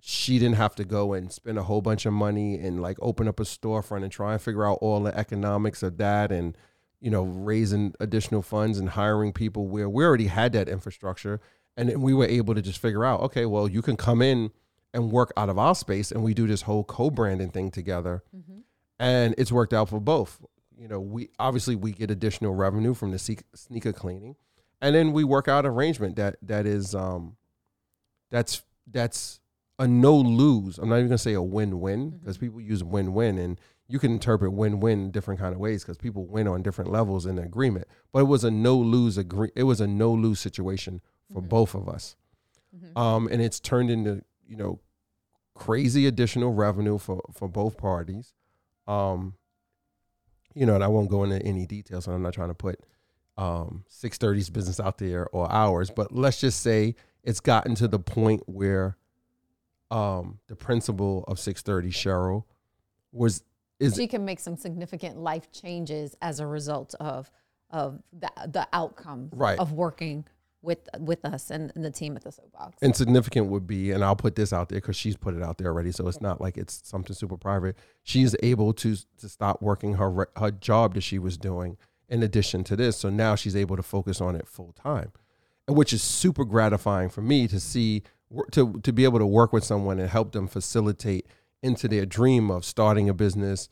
She 0.01 0.39
didn't 0.39 0.57
have 0.57 0.75
to 0.77 0.85
go 0.85 1.15
and 1.15 1.33
spend 1.33 1.59
a 1.59 1.65
whole 1.65 1.81
bunch 1.81 2.07
of 2.07 2.13
money 2.13 2.59
and 2.59 2.81
like 2.81 2.97
open 3.01 3.27
up 3.27 3.41
a 3.41 3.45
storefront 3.45 4.03
and 4.03 4.13
try 4.13 4.33
and 4.33 4.43
figure 4.43 4.65
out 4.65 4.79
all 4.81 5.03
the 5.03 5.17
economics 5.17 5.83
of 5.83 5.97
that 5.99 6.31
and 6.31 6.57
you 7.01 7.11
know, 7.11 7.23
raising 7.23 7.95
additional 8.01 8.43
funds 8.43 8.79
and 8.79 8.91
hiring 8.91 9.33
people 9.33 9.69
where 9.69 9.89
we 9.89 10.03
already 10.03 10.27
had 10.27 10.53
that 10.53 10.69
infrastructure. 10.69 11.41
And 11.77 12.03
we 12.03 12.15
were 12.15 12.25
able 12.25 12.55
to 12.55 12.63
just 12.63 12.79
figure 12.79 13.05
out, 13.05 13.21
okay, 13.21 13.45
well, 13.45 13.69
you 13.69 13.83
can 13.83 13.97
come 13.97 14.23
in 14.23 14.51
and 14.97 15.13
work 15.13 15.31
out 15.37 15.49
of 15.51 15.59
our 15.59 15.75
space 15.75 16.11
and 16.11 16.25
we 16.25 16.33
do 16.35 16.47
this 16.47 16.63
whole 16.63 16.83
co-branding 16.83 17.51
thing 17.51 17.71
together. 17.71 18.25
Mm-hmm. 18.35 18.61
And 18.99 19.35
it's 19.37 19.53
worked 19.53 19.75
out 19.75 19.91
for 19.91 20.01
both. 20.01 20.41
You 20.79 20.89
know, 20.89 21.01
we 21.01 21.29
obviously 21.39 21.77
we 21.77 21.93
get 21.93 22.11
additional 22.11 22.55
revenue 22.55 22.95
from 22.95 23.13
the 23.13 23.19
sneaker 23.19 23.93
cleaning. 23.93 24.37
And 24.81 24.95
then 24.95 25.13
we 25.13 25.23
work 25.23 25.49
out 25.49 25.67
arrangement 25.67 26.17
that 26.17 26.37
that 26.43 26.67
is 26.67 26.95
um 26.95 27.37
that's 28.31 28.63
that's 28.91 29.41
a 29.79 29.87
no 29.87 30.17
lose. 30.17 30.79
I'm 30.79 30.89
not 30.89 30.97
even 30.97 31.09
gonna 31.09 31.19
say 31.19 31.35
a 31.35 31.43
win 31.43 31.79
win 31.79 32.11
because 32.11 32.39
mm-hmm. 32.39 32.47
people 32.47 32.61
use 32.63 32.83
win 32.83 33.13
win 33.13 33.39
and 33.39 33.61
you 33.89 33.99
can 33.99 34.13
interpret 34.13 34.53
win-win 34.53 35.13
different 35.13 35.39
kind 35.39 35.55
of 35.55 35.61
ways 35.61 35.85
because 35.85 35.97
people 35.97 36.27
win 36.27 36.49
on 36.49 36.61
different 36.61 36.91
levels 36.91 37.25
in 37.25 37.37
the 37.37 37.43
agreement. 37.43 37.87
But 38.13 38.21
it 38.21 38.25
was 38.25 38.43
a 38.43 38.51
no 38.51 38.77
lose 38.77 39.17
agree. 39.17 39.51
It 39.55 39.63
was 39.63 39.81
a 39.81 39.87
no 39.87 40.13
lose 40.13 40.41
situation 40.41 41.01
for 41.33 41.41
mm-hmm. 41.41 41.49
both 41.49 41.75
of 41.75 41.89
us, 41.89 42.17
mm-hmm. 42.77 42.99
um, 42.99 43.29
and 43.31 43.41
it's 43.41 43.61
turned 43.61 43.91
into 43.91 44.25
you 44.49 44.57
know 44.57 44.81
crazy 45.57 46.07
additional 46.07 46.53
revenue 46.53 46.99
for 46.99 47.23
for 47.33 47.49
both 47.49 47.77
parties. 47.77 48.35
Um, 48.87 49.35
you 50.55 50.65
know, 50.65 50.75
and 50.75 50.85
I 50.85 50.89
won't 50.89 51.11
go 51.11 51.25
into 51.25 51.43
any 51.43 51.67
details. 51.67 52.07
And 52.07 52.15
I'm 52.15 52.23
not 52.23 52.33
trying 52.33 52.49
to 52.49 52.55
put 52.55 52.81
um, 53.37 53.85
630's 53.91 54.49
business 54.49 54.81
out 54.81 54.99
there 54.99 55.27
or 55.29 55.51
ours, 55.53 55.91
but 55.95 56.13
let's 56.13 56.41
just 56.41 56.63
say 56.63 56.95
it's 57.23 57.41
gotten 57.41 57.75
to 57.75 57.89
the 57.89 57.99
point 57.99 58.43
where 58.47 58.97
um, 59.91 60.39
the 60.47 60.57
principal 60.57 61.25
of 61.29 61.39
630, 61.39 61.91
Cheryl, 61.91 62.45
was 63.13 63.43
is 63.79 63.95
she 63.95 64.07
can 64.07 64.25
make 64.25 64.41
some 64.41 64.57
significant 64.57 65.19
life 65.19 65.53
changes 65.53 66.17
as 66.23 66.41
a 66.41 66.47
result 66.47 66.95
of 66.99 67.31
of 67.71 68.03
the 68.19 68.31
the 68.47 68.67
outcome 68.73 69.29
right. 69.33 69.59
of 69.59 69.73
working 69.73 70.25
with 70.63 70.89
with 70.99 71.25
us 71.25 71.51
and, 71.51 71.73
and 71.75 71.85
the 71.85 71.91
team 71.91 72.17
at 72.17 72.25
the 72.25 72.33
soapbox. 72.33 72.77
And 72.83 72.95
significant 72.95 73.47
would 73.47 73.67
be, 73.67 73.93
and 73.93 74.05
I'll 74.05 74.17
put 74.17 74.35
this 74.37 74.53
out 74.53 74.69
there 74.69 74.81
because 74.81 74.97
she's 74.97 75.17
put 75.17 75.35
it 75.35 75.43
out 75.43 75.59
there 75.59 75.69
already, 75.69 75.93
so 75.93 76.09
it's 76.09 76.21
not 76.21 76.41
like 76.41 76.57
it's 76.57 76.83
something 76.85 77.15
super 77.15 77.37
private. 77.37 77.77
She's 78.03 78.35
able 78.43 78.73
to 78.75 78.97
to 79.19 79.29
stop 79.29 79.63
working 79.63 79.95
her 79.95 80.29
her 80.37 80.51
job 80.51 80.95
that 80.95 81.03
she 81.03 81.19
was 81.19 81.37
doing 81.39 81.77
in 82.09 82.23
addition 82.23 82.65
to 82.65 82.77
this, 82.77 82.97
so 82.97 83.11
now 83.11 83.35
she's 83.35 83.57
able 83.57 83.77
to 83.77 83.83
focus 83.83 84.21
on 84.21 84.37
it 84.37 84.47
full 84.47 84.73
time, 84.73 85.13
And 85.67 85.77
which 85.77 85.93
is 85.93 86.03
super 86.03 86.45
gratifying 86.45 87.09
for 87.09 87.23
me 87.23 87.49
to 87.49 87.61
see 87.61 88.03
to 88.53 88.81
to 88.81 88.93
be 88.93 89.05
able 89.05 89.19
to 89.19 89.27
work 89.27 89.53
with 89.53 89.65
someone 89.65 89.99
and 89.99 90.11
help 90.11 90.33
them 90.33 90.47
facilitate 90.47 91.27
into 91.63 91.89
their 91.89 92.07
dream 92.07 92.51
of 92.51 92.65
starting 92.65 93.09
a 93.09 93.15
business, 93.15 93.69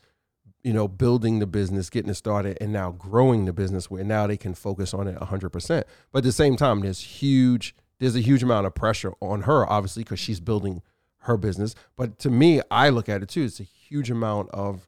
you 0.65 0.73
know, 0.73 0.87
building 0.87 1.37
the 1.37 1.45
business, 1.45 1.91
getting 1.91 2.09
it 2.09 2.15
started, 2.15 2.57
and 2.59 2.73
now 2.73 2.89
growing 2.89 3.45
the 3.45 3.53
business 3.53 3.91
where 3.91 4.03
now 4.03 4.25
they 4.25 4.35
can 4.35 4.55
focus 4.55 4.95
on 4.95 5.07
it 5.07 5.15
100%. 5.15 5.83
But 6.11 6.17
at 6.17 6.23
the 6.23 6.31
same 6.31 6.57
time, 6.57 6.79
there's 6.79 7.01
huge, 7.01 7.75
there's 7.99 8.15
a 8.15 8.19
huge 8.19 8.41
amount 8.41 8.65
of 8.65 8.73
pressure 8.73 9.13
on 9.21 9.43
her, 9.43 9.71
obviously, 9.71 10.03
because 10.03 10.19
she's 10.19 10.39
building 10.39 10.81
her 11.19 11.37
business. 11.37 11.75
But 11.95 12.17
to 12.17 12.31
me, 12.31 12.61
I 12.71 12.89
look 12.89 13.07
at 13.07 13.21
it 13.21 13.29
too, 13.29 13.43
it's 13.43 13.59
a 13.59 13.63
huge 13.63 14.09
amount 14.09 14.49
of 14.49 14.87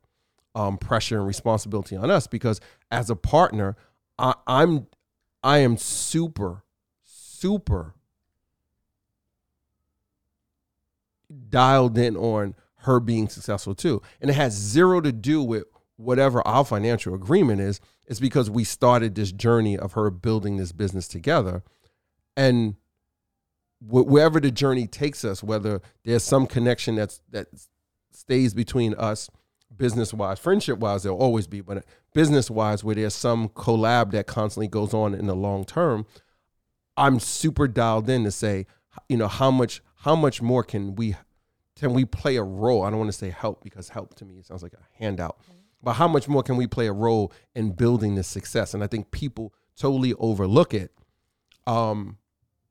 um, 0.55 0.79
pressure 0.79 1.19
and 1.19 1.27
responsibility 1.27 1.95
on 1.95 2.09
us 2.09 2.25
because 2.25 2.59
as 2.89 3.11
a 3.11 3.15
partner, 3.15 3.77
I, 4.17 4.33
I'm, 4.47 4.87
I 5.43 5.59
am 5.59 5.77
super, 5.77 6.63
super 7.03 7.93
dialed 11.49 11.99
in 11.99 12.17
on 12.17 12.55
her 12.87 12.99
being 12.99 13.29
successful 13.29 13.75
too. 13.75 14.01
And 14.19 14.31
it 14.31 14.33
has 14.33 14.53
zero 14.53 14.99
to 15.01 15.11
do 15.11 15.43
with 15.43 15.65
whatever 15.97 16.45
our 16.47 16.65
financial 16.65 17.13
agreement 17.13 17.61
is. 17.61 17.79
It's 18.05 18.19
because 18.19 18.49
we 18.49 18.63
started 18.63 19.15
this 19.15 19.31
journey 19.31 19.77
of 19.77 19.93
her 19.93 20.09
building 20.09 20.57
this 20.57 20.71
business 20.71 21.07
together. 21.07 21.63
And 22.35 22.75
wh- 23.79 24.07
wherever 24.07 24.39
the 24.39 24.51
journey 24.51 24.87
takes 24.87 25.23
us, 25.25 25.43
whether 25.43 25.81
there's 26.03 26.23
some 26.23 26.47
connection 26.47 26.95
that's 26.95 27.21
that 27.29 27.47
stays 28.11 28.53
between 28.53 28.93
us 28.95 29.29
business 29.75 30.13
wise, 30.13 30.39
friendship 30.39 30.79
wise, 30.79 31.03
there'll 31.03 31.19
always 31.19 31.45
be, 31.47 31.61
but 31.61 31.85
business 32.13 32.49
wise, 32.49 32.83
where 32.83 32.95
there's 32.95 33.13
some 33.13 33.49
collab 33.49 34.11
that 34.11 34.25
constantly 34.27 34.67
goes 34.67 34.93
on 34.93 35.13
in 35.13 35.27
the 35.27 35.35
long 35.35 35.65
term, 35.65 36.05
I'm 36.95 37.19
super 37.19 37.67
dialed 37.67 38.09
in 38.09 38.23
to 38.23 38.31
say, 38.31 38.65
you 39.07 39.17
know, 39.17 39.27
how 39.27 39.51
much 39.51 39.81
how 40.01 40.15
much 40.15 40.41
more 40.41 40.63
can 40.63 40.95
we 40.95 41.15
can 41.79 41.93
we 41.93 42.05
play 42.05 42.37
a 42.37 42.43
role? 42.43 42.83
I 42.83 42.89
don't 42.89 42.99
want 42.99 43.11
to 43.11 43.17
say 43.17 43.29
help 43.29 43.63
because 43.63 43.89
help 43.89 44.15
to 44.15 44.25
me 44.25 44.41
sounds 44.41 44.63
like 44.63 44.73
a 44.73 44.85
handout. 45.03 45.39
Mm-hmm. 45.43 45.53
But 45.83 45.93
how 45.93 46.07
much 46.07 46.27
more 46.27 46.43
can 46.43 46.57
we 46.57 46.67
play 46.67 46.87
a 46.87 46.93
role 46.93 47.31
in 47.55 47.71
building 47.71 48.15
this 48.15 48.27
success? 48.27 48.73
And 48.73 48.83
I 48.83 48.87
think 48.87 49.11
people 49.11 49.53
totally 49.75 50.13
overlook 50.15 50.73
it 50.73 50.91
um, 51.67 52.17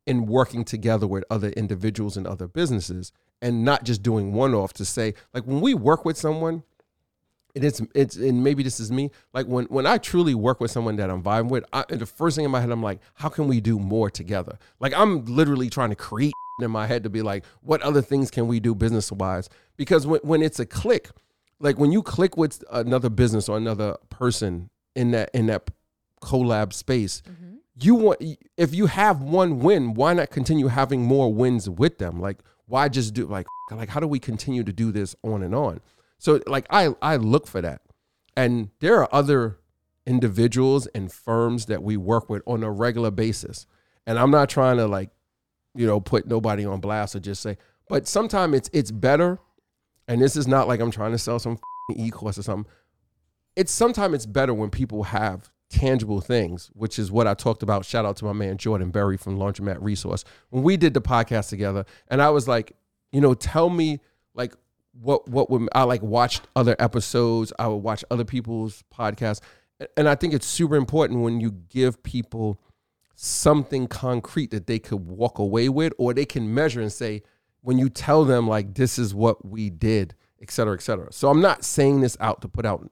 in 0.07 0.27
working 0.27 0.65
together 0.65 1.07
with 1.07 1.25
other 1.31 1.51
individuals 1.51 2.17
and 2.17 2.27
other 2.27 2.49
businesses 2.49 3.13
and 3.41 3.65
not 3.65 3.85
just 3.85 4.03
doing 4.03 4.33
one 4.33 4.55
off 4.55 4.73
to 4.75 4.85
say, 4.85 5.15
like 5.33 5.45
when 5.45 5.61
we 5.61 5.75
work 5.75 6.05
with 6.05 6.17
someone, 6.17 6.65
and 7.55 7.65
it's 7.65 7.81
it's 7.95 8.17
and 8.17 8.45
maybe 8.45 8.63
this 8.63 8.81
is 8.81 8.93
me. 8.93 9.11
Like 9.33 9.47
when 9.47 9.65
when 9.67 9.87
I 9.87 9.99
truly 9.99 10.35
work 10.35 10.61
with 10.61 10.71
someone 10.71 10.97
that 10.97 11.11
I'm 11.11 11.23
vibing 11.23 11.49
with, 11.49 11.65
I, 11.73 11.85
the 11.89 12.05
first 12.05 12.37
thing 12.37 12.45
in 12.45 12.51
my 12.51 12.61
head, 12.61 12.71
I'm 12.71 12.83
like, 12.83 13.01
how 13.15 13.29
can 13.29 13.49
we 13.49 13.61
do 13.61 13.79
more 13.79 14.11
together? 14.11 14.59
Like 14.79 14.93
I'm 14.95 15.25
literally 15.25 15.71
trying 15.71 15.91
to 15.91 15.97
create 15.97 16.35
in 16.61 16.71
my 16.71 16.87
head 16.87 17.03
to 17.05 17.11
be 17.11 17.23
like, 17.23 17.45
what 17.61 17.83
other 17.83 18.03
things 18.03 18.31
can 18.31 18.47
we 18.47 18.61
do 18.61 18.75
business 18.75 19.13
wise? 19.13 19.49
Because 19.77 20.07
when, 20.07 20.21
when 20.23 20.43
it's 20.43 20.59
a 20.59 20.67
click, 20.67 21.11
like 21.59 21.79
when 21.79 21.93
you 21.93 22.03
click 22.03 22.37
with 22.37 22.63
another 22.71 23.09
business 23.09 23.49
or 23.49 23.57
another 23.57 23.97
person 24.11 24.71
in 24.95 25.11
that 25.13 25.31
in 25.35 25.47
that 25.47 25.71
collab 26.23 26.73
space, 26.73 27.23
mm-hmm. 27.23 27.57
you 27.81 27.95
want 27.95 28.23
if 28.57 28.75
you 28.75 28.87
have 28.87 29.23
one 29.23 29.59
win, 29.61 29.95
why 29.95 30.13
not 30.15 30.31
continue 30.31 30.69
having 30.69 31.03
more 31.03 31.33
wins 31.33 31.69
with 31.69 31.99
them? 31.99 32.21
Like 32.21 32.39
why 32.67 32.89
just 32.89 33.15
do 33.15 33.27
like 33.27 33.47
like 33.71 33.89
how 33.89 34.01
do 34.01 34.07
we 34.07 34.19
continue 34.19 34.65
to 34.65 34.73
do 34.73 34.93
this 34.93 35.15
on 35.23 35.43
and 35.43 35.55
on? 35.55 35.81
So 36.19 36.41
like 36.47 36.67
I 36.71 36.95
I 37.03 37.17
look 37.17 37.47
for 37.47 37.61
that. 37.63 37.83
And 38.37 38.69
there 38.81 39.01
are 39.01 39.09
other 39.13 39.59
individuals 40.07 40.87
and 40.89 41.11
firms 41.11 41.67
that 41.67 41.83
we 41.83 41.97
work 41.97 42.29
with 42.29 42.43
on 42.47 42.63
a 42.63 42.71
regular 42.71 43.11
basis. 43.11 43.67
And 44.07 44.19
I'm 44.19 44.31
not 44.31 44.49
trying 44.49 44.77
to 44.77 44.87
like 44.87 45.11
you 45.77 45.87
know, 45.87 46.01
put 46.01 46.27
nobody 46.27 46.65
on 46.65 46.81
blast 46.81 47.15
or 47.15 47.21
just 47.21 47.43
say, 47.43 47.57
but 47.89 48.07
sometimes 48.07 48.57
it's 48.57 48.71
it's 48.73 48.91
better. 48.91 49.39
And 50.09 50.21
this 50.21 50.37
is 50.37 50.47
not 50.47 50.69
like 50.69 50.81
I'm 50.81 50.91
trying 50.91 51.13
to 51.13 51.19
sell 51.19 51.39
some 51.39 51.59
e 51.95 52.11
course 52.11 52.39
or 52.39 52.43
something. 52.43 52.71
It's 53.57 53.73
sometimes 53.73 54.15
it's 54.15 54.27
better 54.27 54.55
when 54.55 54.71
people 54.71 55.05
have 55.05 55.51
tangible 55.69 56.21
things, 56.21 56.71
which 56.75 56.99
is 56.99 57.11
what 57.11 57.27
I 57.27 57.35
talked 57.35 57.63
about. 57.63 57.85
Shout 57.85 58.05
out 58.05 58.17
to 58.19 58.25
my 58.25 58.33
man 58.33 58.57
Jordan 58.57 58.91
Berry 58.91 59.17
from 59.17 59.39
Laundromat 59.39 59.79
Resource 59.81 60.25
when 60.51 60.63
we 60.63 60.77
did 60.77 60.95
the 60.95 61.01
podcast 61.01 61.49
together, 61.49 61.85
and 62.09 62.23
I 62.23 62.31
was 62.31 62.47
like, 62.47 62.73
you 63.13 63.21
know, 63.21 63.35
tell 63.35 63.71
me 63.71 64.01
like 64.35 64.55
what 65.01 65.29
what 65.29 65.51
would 65.51 65.69
I 65.75 65.83
like 65.85 66.03
watched 66.03 66.43
other 66.55 66.77
episodes. 66.79 67.53
I 67.59 67.69
would 67.69 67.77
watch 67.77 68.05
other 68.11 68.25
people's 68.25 68.85
podcasts, 68.95 69.41
and 69.97 70.09
I 70.09 70.15
think 70.15 70.35
it's 70.35 70.47
super 70.47 70.77
important 70.77 71.21
when 71.21 71.41
you 71.41 71.51
give 71.51 72.03
people 72.03 72.61
something 73.17 73.87
concrete 73.89 74.51
that 74.51 74.67
they 74.67 74.79
could 74.79 75.07
walk 75.07 75.39
away 75.39 75.69
with 75.69 75.93
or 75.99 76.15
they 76.15 76.25
can 76.25 76.53
measure 76.53 76.81
and 76.81 76.93
say 76.93 77.23
when 77.63 77.79
you 77.79 77.89
tell 77.89 78.25
them 78.25 78.47
like 78.47 78.75
this 78.75 78.99
is 78.99 79.15
what 79.15 79.45
we 79.45 79.71
did 79.71 80.15
et 80.41 80.51
cetera 80.51 80.75
et 80.75 80.83
cetera. 80.83 81.13
So 81.13 81.29
i'm 81.31 81.41
not 81.41 81.65
saying 81.65 82.01
this 82.03 82.17
out 82.21 82.43
to 82.43 82.49
put 82.49 82.67
out 82.67 82.83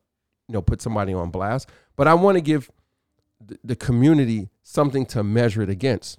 you 0.48 0.52
know 0.54 0.62
put 0.62 0.80
somebody 0.80 1.12
on 1.12 1.30
blast 1.30 1.68
but 1.96 2.08
i 2.08 2.14
want 2.14 2.36
to 2.36 2.40
give 2.40 2.70
the, 3.62 3.76
community 3.76 4.48
something 4.62 5.06
to 5.06 5.22
measure 5.22 5.62
it 5.62 5.68
against. 5.68 6.18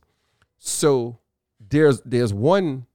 So 0.57 1.19
there's 1.59 2.01
there's 2.01 2.33
one 2.33 2.85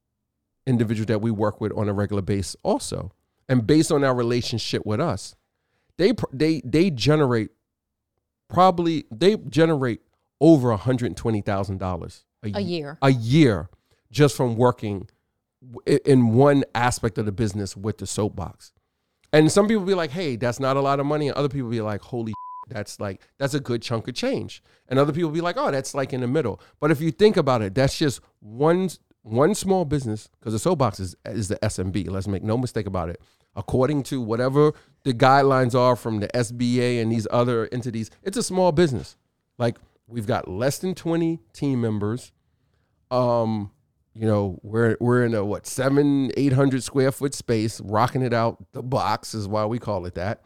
individual 0.67 1.07
that 1.07 1.21
we 1.21 1.31
work 1.31 1.61
with 1.61 1.73
on 1.77 1.89
a 1.89 1.93
regular 1.93 2.23
basis 2.23 2.55
also 2.63 3.13
and 3.49 3.67
based 3.67 3.91
on 3.91 4.05
our 4.05 4.15
relationship 4.15 4.85
with 4.87 5.01
us 5.01 5.35
they 5.97 6.13
they 6.33 6.61
they 6.65 6.91
generate 6.91 7.51
probably 8.49 9.05
they 9.11 9.37
generate 9.37 10.01
over 10.41 10.77
$120,000 10.77 12.25
A 12.43 12.61
year. 12.61 12.99
a 13.03 13.11
year 13.11 13.69
just 14.11 14.37
from 14.37 14.57
working 14.57 15.09
in 16.07 16.33
one 16.35 16.65
aspect 16.75 17.19
of 17.19 17.27
the 17.27 17.33
business 17.33 17.77
with 17.77 17.99
the 17.99 18.07
soapbox. 18.07 18.73
And 19.33 19.53
some 19.53 19.69
people 19.69 19.85
be 19.85 19.95
like, 19.95 20.11
"Hey, 20.11 20.37
that's 20.37 20.59
not 20.59 20.77
a 20.77 20.81
lot 20.81 20.99
of 21.01 21.07
money." 21.07 21.29
And 21.29 21.37
other 21.37 21.49
people 21.49 21.71
be 21.71 21.81
like, 21.81 22.01
"Holy 22.01 22.33
that's 22.69 22.99
like 22.99 23.21
that's 23.39 23.55
a 23.55 23.61
good 23.61 23.83
chunk 23.83 24.09
of 24.09 24.15
change." 24.15 24.63
And 24.89 24.99
other 24.99 25.13
people 25.13 25.31
be 25.31 25.41
like, 25.41 25.57
"Oh, 25.59 25.71
that's 25.71 25.95
like 25.95 26.13
in 26.13 26.21
the 26.21 26.27
middle." 26.27 26.61
But 26.81 26.91
if 26.91 27.01
you 27.01 27.11
think 27.11 27.37
about 27.37 27.63
it, 27.63 27.75
that's 27.75 27.97
just 27.97 28.21
one 28.41 28.91
one 29.23 29.55
small 29.55 29.85
business 29.85 30.29
because 30.39 30.53
the 30.53 30.59
soapbox 30.59 30.99
is 30.99 31.15
is 31.27 31.49
the 31.49 31.59
SMB. 31.65 32.09
Let's 32.09 32.27
make 32.27 32.43
no 32.43 32.57
mistake 32.57 32.87
about 32.87 33.11
it. 33.11 33.21
According 33.55 34.05
to 34.05 34.21
whatever 34.21 34.73
the 35.05 35.13
guidelines 35.13 35.75
are 35.75 35.95
from 35.95 36.21
the 36.21 36.29
SBA 36.37 37.01
and 37.01 37.13
these 37.13 37.27
other 37.31 37.69
entities, 37.71 38.11
it's 38.23 38.37
a 38.37 38.43
small 38.43 38.73
business. 38.73 39.17
Like 39.59 39.77
we've 40.11 40.27
got 40.27 40.49
less 40.49 40.79
than 40.79 40.95
20 40.95 41.41
team 41.53 41.81
members. 41.81 42.33
Um, 43.11 43.71
you 44.15 44.27
know, 44.27 44.59
we're 44.63 44.97
we're 45.01 45.25
in 45.25 45.35
a 45.35 45.45
what 45.45 45.67
seven, 45.67 46.31
eight 46.37 46.53
hundred 46.53 46.83
square 46.83 47.13
foot 47.13 47.33
space, 47.33 47.81
rocking 47.81 48.23
it 48.23 48.35
out. 48.35 48.59
The 48.73 48.83
box 48.83 49.35
is 49.35 49.47
why 49.49 49.65
we 49.67 49.79
call 49.79 50.05
it 50.05 50.15
that. 50.15 50.43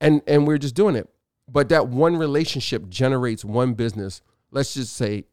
And 0.00 0.22
and 0.26 0.46
we're 0.46 0.58
just 0.58 0.74
doing 0.74 0.96
it. 0.96 1.08
But 1.48 1.68
that 1.68 1.88
one 1.88 2.16
relationship 2.16 2.88
generates 2.88 3.44
one 3.44 3.74
business. 3.74 4.22
Let's 4.50 4.74
just 4.74 4.96
say 4.96 5.24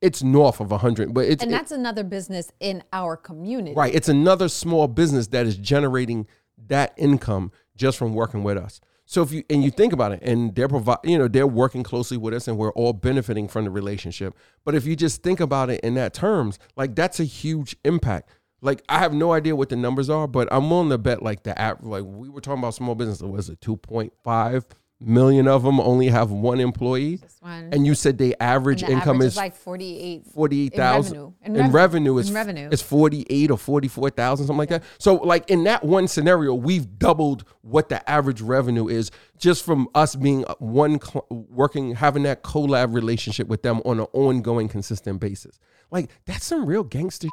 it's 0.00 0.22
north 0.22 0.60
of 0.60 0.72
a 0.72 0.78
hundred, 0.78 1.12
but 1.12 1.26
it's 1.26 1.42
and 1.42 1.52
it- 1.52 1.54
that's 1.54 1.72
another 1.72 2.04
business 2.04 2.50
in 2.60 2.82
our 2.92 3.16
community. 3.16 3.74
Right. 3.76 3.94
It's 3.94 4.08
another 4.08 4.48
small 4.48 4.88
business 4.88 5.26
that 5.28 5.46
is 5.46 5.56
generating 5.56 6.26
that 6.68 6.94
income 6.96 7.52
just 7.76 7.98
from 7.98 8.14
working 8.14 8.42
with 8.42 8.56
us. 8.56 8.80
So 9.10 9.22
if 9.22 9.32
you 9.32 9.42
and 9.50 9.64
you 9.64 9.72
think 9.72 9.92
about 9.92 10.12
it, 10.12 10.20
and 10.22 10.54
they're 10.54 10.68
provide, 10.68 10.98
you 11.02 11.18
know, 11.18 11.26
they're 11.26 11.44
working 11.44 11.82
closely 11.82 12.16
with 12.16 12.32
us, 12.32 12.46
and 12.46 12.56
we're 12.56 12.70
all 12.74 12.92
benefiting 12.92 13.48
from 13.48 13.64
the 13.64 13.70
relationship. 13.70 14.36
But 14.64 14.76
if 14.76 14.86
you 14.86 14.94
just 14.94 15.24
think 15.24 15.40
about 15.40 15.68
it 15.68 15.80
in 15.80 15.94
that 15.94 16.14
terms, 16.14 16.60
like 16.76 16.94
that's 16.94 17.18
a 17.18 17.24
huge 17.24 17.74
impact. 17.84 18.30
Like 18.60 18.84
I 18.88 19.00
have 19.00 19.12
no 19.12 19.32
idea 19.32 19.56
what 19.56 19.68
the 19.68 19.74
numbers 19.74 20.08
are, 20.08 20.28
but 20.28 20.46
I'm 20.52 20.70
willing 20.70 20.90
to 20.90 20.98
bet 20.98 21.24
like 21.24 21.42
the 21.42 21.60
app, 21.60 21.82
like 21.82 22.04
we 22.04 22.28
were 22.28 22.40
talking 22.40 22.60
about 22.60 22.74
small 22.74 22.94
business, 22.94 23.20
it 23.20 23.26
was 23.26 23.48
it 23.48 23.60
2.5 23.60 24.64
million 25.00 25.48
of 25.48 25.62
them 25.62 25.80
only 25.80 26.08
have 26.08 26.30
one 26.30 26.60
employee, 26.60 27.16
This 27.16 27.36
one. 27.40 27.70
and 27.72 27.86
you 27.86 27.94
said 27.94 28.18
they 28.18 28.34
average 28.38 28.82
the 28.82 28.90
income 28.90 29.16
average 29.16 29.28
is 29.28 29.36
like 29.36 29.56
48. 29.56 30.26
forty-eight 30.26 30.74
thousand 30.74 31.14
revenue. 31.16 31.32
in, 31.42 31.56
In 31.56 31.62
rev- 31.66 31.74
revenue 31.74 32.18
is 32.18 32.28
in 32.28 32.34
revenue. 32.34 32.68
is 32.70 32.82
forty-eight 32.82 33.50
or 33.50 33.58
forty-four 33.58 34.10
thousand, 34.10 34.46
something 34.46 34.58
like 34.58 34.68
that. 34.68 34.82
So, 34.98 35.14
like 35.14 35.48
in 35.50 35.64
that 35.64 35.84
one 35.84 36.06
scenario, 36.08 36.54
we've 36.54 36.98
doubled 36.98 37.44
what 37.62 37.88
the 37.88 38.08
average 38.08 38.40
revenue 38.42 38.88
is 38.88 39.10
just 39.38 39.64
from 39.64 39.88
us 39.94 40.14
being 40.16 40.44
uh, 40.46 40.54
one 40.58 41.00
cl- 41.00 41.26
working, 41.30 41.94
having 41.94 42.22
that 42.24 42.42
collab 42.42 42.94
relationship 42.94 43.48
with 43.48 43.62
them 43.62 43.80
on 43.84 44.00
an 44.00 44.06
ongoing, 44.12 44.68
consistent 44.68 45.18
basis. 45.20 45.58
Like 45.90 46.10
that's 46.26 46.44
some 46.44 46.66
real 46.66 46.84
gangster. 46.84 47.28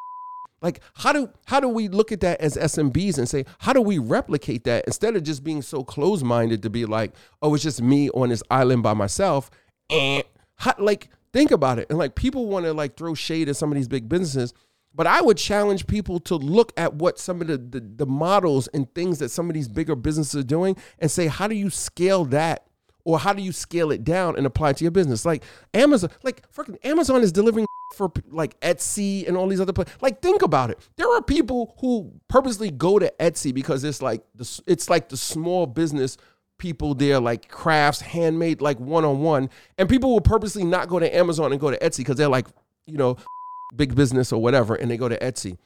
Like 0.62 0.82
how 0.96 1.14
do 1.14 1.30
how 1.46 1.60
do 1.60 1.68
we 1.68 1.88
look 1.88 2.12
at 2.12 2.22
that 2.22 2.42
as 2.42 2.56
SMBs 2.58 3.18
and 3.18 3.30
say 3.30 3.46
how 3.60 3.74
do 3.74 3.82
we 3.82 4.00
replicate 4.00 4.64
that 4.64 4.86
instead 4.86 5.16
of 5.16 5.24
just 5.24 5.44
being 5.44 5.62
so 5.62 5.84
close 5.84 6.24
minded 6.24 6.64
to 6.64 6.70
be 6.70 6.86
like 6.86 7.14
oh 7.42 7.54
it's 7.54 7.64
just 7.64 7.82
me 7.82 8.10
on 8.10 8.30
this 8.30 8.42
island 8.50 8.82
by 8.82 8.94
myself 8.94 9.52
and 9.90 10.24
how, 10.56 10.74
like 10.80 11.10
think 11.34 11.52
about 11.52 11.78
it. 11.78 11.88
And 11.90 12.00
like 12.00 12.16
people 12.16 12.48
want 12.48 12.66
to 12.66 12.74
like 12.74 12.98
throw 12.98 13.14
shade 13.14 13.50
at 13.50 13.56
some 13.56 13.72
of 13.72 13.76
these 13.76 13.88
big 13.88 14.10
businesses 14.10 14.54
but 14.98 15.06
I 15.06 15.22
would 15.22 15.38
challenge 15.38 15.86
people 15.86 16.20
to 16.22 16.36
look 16.36 16.74
at 16.76 16.96
what 16.96 17.20
some 17.20 17.40
of 17.40 17.48
the, 17.48 17.58
the 17.60 17.80
the 17.80 18.06
models 18.08 18.68
and 18.70 18.92
things 18.96 19.20
that 19.20 19.30
some 19.30 19.48
of 19.48 19.54
these 19.54 19.68
bigger 19.68 19.96
businesses 19.96 20.42
are 20.42 20.48
doing 20.48 20.76
and 20.98 21.12
say 21.12 21.28
how 21.28 21.48
do 21.48 21.56
you 21.56 21.70
scale 21.70 22.26
that? 22.26 22.64
Or 23.06 23.18
how 23.20 23.32
do 23.32 23.42
you 23.42 23.54
scale 23.54 23.92
it 23.92 24.04
down 24.04 24.36
and 24.36 24.46
apply 24.46 24.72
it 24.72 24.78
to 24.78 24.84
your 24.84 24.92
business? 24.92 25.24
Like 25.24 25.44
Amazon 25.74 26.10
like 26.24 26.52
freaking 26.52 26.84
Amazon 26.84 27.22
is 27.22 27.32
delivering 27.32 27.68
for 27.98 28.12
like 28.30 28.60
Etsy 28.62 29.28
and 29.28 29.36
all 29.36 29.48
these 29.48 29.60
other 29.60 29.74
places. 29.74 29.94
Like, 30.02 30.22
think 30.22 30.42
about 30.42 30.70
it. 30.70 30.80
There 30.96 31.12
are 31.14 31.22
people 31.22 31.76
who 31.80 32.12
purposely 32.28 32.72
go 32.72 33.00
to 33.00 33.12
Etsy 33.20 33.54
because 33.54 33.84
it's 33.84 34.02
like 34.02 34.24
the 34.36 34.62
it's 34.68 34.90
like 34.90 35.10
the 35.10 35.18
small 35.18 35.66
business 35.66 36.18
people 36.58 36.96
there, 36.96 37.20
like 37.20 37.50
crafts, 37.50 38.02
handmade, 38.02 38.62
like 38.62 38.80
one 38.80 39.06
on 39.06 39.20
one. 39.20 39.50
And 39.78 39.90
people 39.90 40.12
will 40.12 40.22
purposely 40.22 40.64
not 40.64 40.88
go 40.88 41.00
to 41.00 41.16
Amazon 41.16 41.52
and 41.52 41.60
go 41.60 41.72
to 41.72 41.78
Etsy 41.80 41.98
because 41.98 42.16
they're 42.16 42.30
like, 42.30 42.48
you 42.86 42.98
know, 42.98 43.18
big 43.76 43.96
business 43.96 44.32
or 44.32 44.42
whatever, 44.42 44.76
and 44.76 44.90
they 44.90 44.98
go 44.98 45.10
to 45.10 45.18
Etsy. 45.20 45.58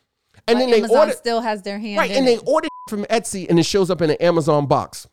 And 0.48 0.60
then 0.60 0.72
they 0.72 0.88
order 0.88 1.12
still 1.12 1.41
has 1.41 1.62
their 1.62 1.78
hand 1.78 1.98
right, 1.98 2.12
and 2.12 2.28
they 2.28 2.36
it. 2.36 2.44
order 2.48 2.67
from 2.89 3.06
Etsy 3.06 3.48
and 3.50 3.60
it 3.60 3.65
shows 3.65 3.91
up 3.91 4.02
in 4.02 4.10
an 4.10 4.17
Amazon 4.20 4.65
box. 4.65 5.08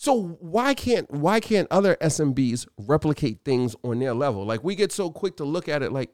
So 0.00 0.38
why 0.40 0.74
can't 0.74 1.10
why 1.10 1.40
can't 1.40 1.66
other 1.72 1.96
SMBs 2.00 2.68
replicate 2.78 3.40
things 3.44 3.74
on 3.82 3.98
their 3.98 4.14
level? 4.14 4.46
Like 4.46 4.62
we 4.62 4.76
get 4.76 4.92
so 4.92 5.10
quick 5.10 5.36
to 5.38 5.44
look 5.44 5.68
at 5.68 5.82
it 5.82 5.90
like 5.92 6.10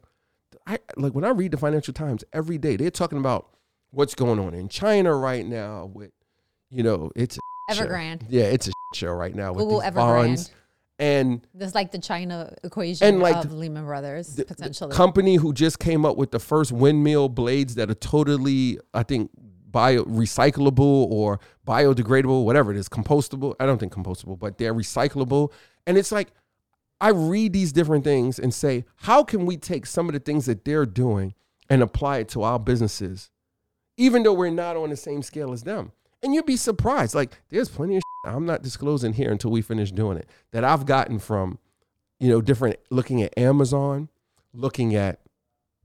I 0.67 0.79
like 0.97 1.15
when 1.15 1.23
I 1.23 1.29
read 1.29 1.51
the 1.51 1.59
Financial 1.59 1.93
Times 1.93 2.25
every 2.33 2.57
day, 2.57 2.77
they're 2.77 2.91
talking 2.91 3.19
about 3.19 3.51
what's 3.91 4.15
going 4.15 4.39
on 4.39 4.55
in 4.55 4.69
China 4.71 5.15
right 5.15 5.45
now 5.45 5.85
with 5.93 6.13
you 6.71 6.83
know, 6.83 7.11
it's 7.15 7.37
a 7.71 7.75
show. 7.75 7.85
Evergrande. 7.85 8.23
Yeah, 8.31 8.45
it's 8.45 8.69
a 8.69 8.73
show 8.95 9.13
right 9.13 9.35
now 9.35 9.53
with 9.53 9.65
Google 9.65 9.81
these 9.83 9.91
Evergrande. 9.91 10.27
bonds. 10.27 10.51
And 10.99 11.47
there's 11.53 11.75
like 11.75 11.93
the 11.93 11.99
China 11.99 12.55
equation 12.63 13.07
And, 13.07 13.19
like, 13.21 13.45
of 13.45 13.53
Lehman 13.53 13.85
Brothers, 13.85 14.37
the- 14.37 14.45
potentially. 14.47 14.91
The 14.91 14.97
company 14.97 15.35
who 15.37 15.53
just 15.53 15.79
came 15.79 16.07
up 16.07 16.17
with 16.17 16.31
the 16.31 16.39
first 16.39 16.73
windmill 16.73 17.29
blades 17.29 17.75
that 17.75 17.91
are 17.91 17.95
totally, 17.97 18.79
I 18.95 19.03
think, 19.03 19.31
bio 19.75 20.05
recyclable 20.05 21.11
or 21.11 21.41
biodegradable, 21.67 22.45
whatever 22.45 22.71
it 22.71 22.77
is, 22.77 22.89
compostable. 22.89 23.57
I 23.59 23.67
don't 23.67 23.79
think 23.79 23.93
compostable, 23.93 24.39
but 24.39 24.57
they're 24.57 24.73
recyclable. 24.73 25.51
And 25.85 25.99
it's 25.99 26.13
like 26.13 26.29
I 27.01 27.09
read 27.09 27.53
these 27.53 27.73
different 27.73 28.05
things 28.05 28.39
and 28.39 28.55
say, 28.55 28.85
how 28.99 29.25
can 29.25 29.45
we 29.45 29.57
take 29.57 29.85
some 29.85 30.09
of 30.09 30.13
the 30.13 30.21
things 30.21 30.47
that 30.47 30.65
they're 30.65 30.87
doing 30.87 31.35
and 31.69 31.83
apply 31.83 32.19
it 32.19 32.29
to 32.29 32.45
our 32.45 32.61
businesses, 32.61 33.31
even 33.97 34.23
though 34.23 34.33
we're 34.33 34.51
not 34.51 34.77
on 34.77 34.91
the 34.91 34.97
same 34.97 35.23
scale 35.23 35.53
as 35.53 35.65
them? 35.65 35.91
And 36.23 36.33
you'd 36.35 36.47
be 36.47 36.57
surprised. 36.57 37.17
Like, 37.17 37.33
there's 37.51 37.69
plenty 37.69 37.97
of 37.97 38.03
shit 38.03 38.33
I'm 38.33 38.47
not 38.47 38.63
disclosing 38.63 39.13
here 39.13 39.33
until 39.33 39.51
we 39.51 39.61
finish 39.61 39.91
doing 39.91 40.17
it 40.17 40.31
that 40.53 40.63
I've 40.63 40.87
gotten 40.87 41.19
from, 41.19 41.59
you 42.21 42.31
know, 42.31 42.41
different 42.41 42.77
looking 42.91 43.23
at 43.23 43.37
Amazon, 43.37 44.09
looking 44.53 44.95
at 44.95 45.19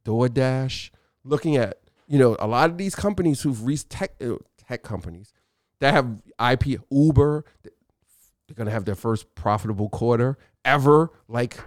DoorDash, 0.05 0.91
looking 1.23 1.57
at, 1.57 1.79
you 2.09 2.17
know, 2.17 2.35
a 2.39 2.47
lot 2.47 2.69
of 2.69 2.77
these 2.77 2.95
companies 2.95 3.43
who've 3.43 3.63
reached 3.65 3.89
tech, 3.89 4.15
uh, 4.19 4.33
tech 4.67 4.81
companies 4.81 5.31
that 5.79 5.93
have 5.93 6.21
IP, 6.51 6.81
Uber, 6.89 7.45
they're 7.63 8.55
going 8.55 8.65
to 8.65 8.71
have 8.71 8.85
their 8.85 8.95
first 8.95 9.33
profitable 9.35 9.89
quarter 9.89 10.37
ever. 10.65 11.11
Like, 11.27 11.59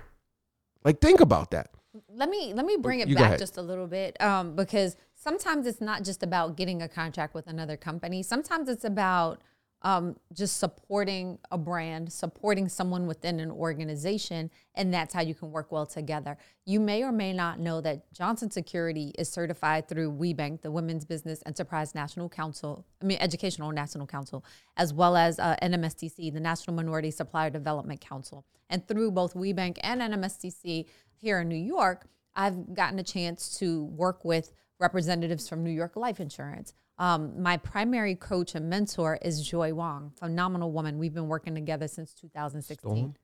like 0.84 1.00
think 1.00 1.20
about 1.20 1.52
that. 1.52 1.70
let 2.12 2.28
me 2.28 2.52
let 2.54 2.66
me 2.66 2.76
bring 2.76 3.00
it 3.00 3.08
You 3.08 3.14
back 3.14 3.38
just 3.38 3.56
a 3.56 3.62
little 3.62 3.86
bit 3.86 4.20
um, 4.20 4.56
because 4.56 4.96
sometimes 5.14 5.66
it's 5.66 5.80
not 5.80 6.02
just 6.02 6.24
about 6.24 6.56
getting 6.56 6.82
a 6.82 6.88
contract 6.88 7.34
with 7.34 7.46
another 7.46 7.76
company. 7.76 8.22
Sometimes 8.22 8.68
it's 8.68 8.84
about 8.84 9.40
um, 9.82 10.16
just 10.32 10.58
supporting 10.58 11.38
a 11.50 11.58
brand, 11.58 12.12
supporting 12.12 12.68
someone 12.68 13.06
within 13.06 13.40
an 13.40 13.50
organization, 13.50 14.50
and 14.74 14.94
that's 14.94 15.12
how 15.12 15.20
you 15.20 15.34
can 15.34 15.50
work 15.50 15.72
well 15.72 15.86
together. 15.86 16.38
You 16.64 16.78
may 16.78 17.02
or 17.02 17.12
may 17.12 17.32
not 17.32 17.58
know 17.58 17.80
that 17.80 18.12
Johnson 18.12 18.50
Security 18.50 19.12
is 19.18 19.28
certified 19.28 19.88
through 19.88 20.12
WBENC, 20.12 20.62
the 20.62 20.70
Women's 20.70 21.04
Business 21.04 21.42
Enterprise 21.46 21.94
National 21.94 22.28
Council, 22.28 22.84
I 23.02 23.06
mean 23.06 23.18
Educational 23.20 23.72
National 23.72 24.06
Council, 24.06 24.44
as 24.76 24.94
well 24.94 25.16
as 25.16 25.38
uh, 25.38 25.56
NMSDC, 25.62 26.32
the 26.32 26.40
National 26.40 26.74
Minority 26.76 27.10
Supplier 27.10 27.50
Development 27.50 28.00
Council. 28.00 28.44
And 28.70 28.86
through 28.86 29.10
both 29.10 29.34
WBENC 29.34 29.78
and 29.82 30.00
NMSDC 30.00 30.86
here 31.12 31.40
in 31.40 31.48
New 31.48 31.56
York, 31.56 32.06
I've 32.34 32.72
gotten 32.74 32.98
a 32.98 33.04
chance 33.04 33.58
to 33.58 33.84
work 33.84 34.24
with 34.24 34.52
representatives 34.78 35.48
from 35.48 35.62
New 35.62 35.70
York 35.70 35.96
Life 35.96 36.20
Insurance, 36.20 36.74
Um, 36.98 37.42
my 37.42 37.56
primary 37.56 38.14
coach 38.14 38.54
and 38.54 38.68
mentor 38.68 39.18
is 39.22 39.46
Joy 39.46 39.74
Wong, 39.74 40.12
phenomenal 40.18 40.72
woman. 40.72 40.98
We've 40.98 41.14
been 41.14 41.28
working 41.28 41.54
together 41.54 41.88
since 41.88 42.12
2016. 42.14 42.78
Storm? 42.78 43.14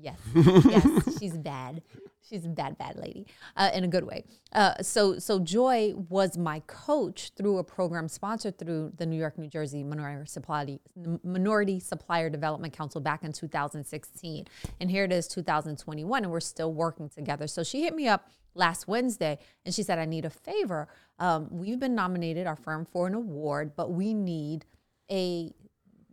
Yes, 0.00 0.18
yes, 0.34 1.18
she's 1.18 1.36
bad. 1.36 1.82
She's 2.28 2.44
a 2.44 2.48
bad, 2.48 2.76
bad 2.76 2.96
lady 2.96 3.26
uh, 3.56 3.70
in 3.72 3.84
a 3.84 3.88
good 3.88 4.04
way. 4.04 4.24
Uh, 4.52 4.74
so, 4.82 5.18
so 5.18 5.38
Joy 5.38 5.94
was 6.08 6.36
my 6.36 6.60
coach 6.66 7.30
through 7.36 7.58
a 7.58 7.64
program 7.64 8.06
sponsored 8.08 8.58
through 8.58 8.92
the 8.96 9.06
New 9.06 9.16
York, 9.16 9.38
New 9.38 9.48
Jersey 9.48 9.82
Minority 9.82 10.26
Supply 10.26 10.78
Minority 11.24 11.80
Supplier 11.80 12.28
Development 12.28 12.72
Council 12.72 13.00
back 13.00 13.24
in 13.24 13.32
2016, 13.32 14.46
and 14.78 14.90
here 14.90 15.04
it 15.04 15.12
is 15.12 15.26
2021, 15.26 16.22
and 16.22 16.30
we're 16.30 16.40
still 16.40 16.72
working 16.72 17.08
together. 17.08 17.46
So 17.46 17.64
she 17.64 17.82
hit 17.82 17.94
me 17.94 18.08
up 18.08 18.28
last 18.54 18.86
Wednesday, 18.86 19.38
and 19.64 19.74
she 19.74 19.82
said, 19.82 19.98
"I 19.98 20.04
need 20.04 20.24
a 20.24 20.30
favor. 20.30 20.88
Um, 21.18 21.48
we've 21.50 21.80
been 21.80 21.94
nominated, 21.94 22.46
our 22.46 22.56
firm, 22.56 22.84
for 22.84 23.06
an 23.06 23.14
award, 23.14 23.72
but 23.74 23.90
we 23.90 24.12
need 24.12 24.66
a 25.10 25.54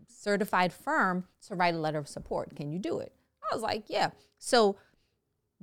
certified 0.08 0.72
firm 0.72 1.26
to 1.48 1.56
write 1.56 1.76
a 1.76 1.80
letter 1.80 1.98
of 1.98 2.08
support. 2.08 2.56
Can 2.56 2.72
you 2.72 2.80
do 2.80 3.00
it?" 3.00 3.12
Was 3.56 3.64
like, 3.64 3.86
yeah. 3.88 4.12
So 4.38 4.78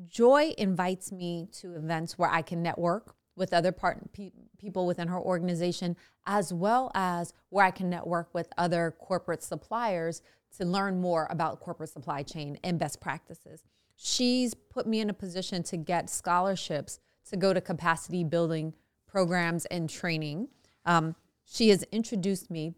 Joy 0.09 0.55
invites 0.59 1.13
me 1.13 1.49
to 1.61 1.75
events 1.75 2.19
where 2.19 2.31
I 2.31 2.43
can 2.43 2.63
network 2.63 3.15
with 3.37 3.53
other 3.53 3.73
part, 3.73 4.13
pe- 4.13 4.33
people 4.59 4.87
within 4.87 5.09
her 5.09 5.19
organization, 5.19 5.97
as 6.27 6.53
well 6.53 6.91
as 6.95 7.33
where 7.49 7.65
I 7.65 7.71
can 7.71 7.91
network 7.91 8.33
with 8.35 8.49
other 8.59 8.95
corporate 8.99 9.43
suppliers 9.43 10.23
to 10.59 10.65
learn 10.65 11.01
more 11.01 11.27
about 11.31 11.61
corporate 11.61 11.91
supply 11.91 12.23
chain 12.23 12.59
and 12.63 12.79
best 12.79 13.01
practices. 13.01 13.63
She's 13.97 14.55
put 14.55 14.87
me 14.87 15.01
in 15.01 15.11
a 15.11 15.15
position 15.15 15.63
to 15.65 15.77
get 15.77 16.11
scholarships 16.11 17.01
to 17.31 17.37
go 17.37 17.53
to 17.53 17.61
capacity 17.61 18.25
building 18.25 18.75
programs 19.07 19.65
and 19.67 19.89
training. 19.89 20.49
Um, 20.85 21.15
she 21.45 21.69
has 21.69 21.85
introduced 21.93 22.51
me 22.51 22.75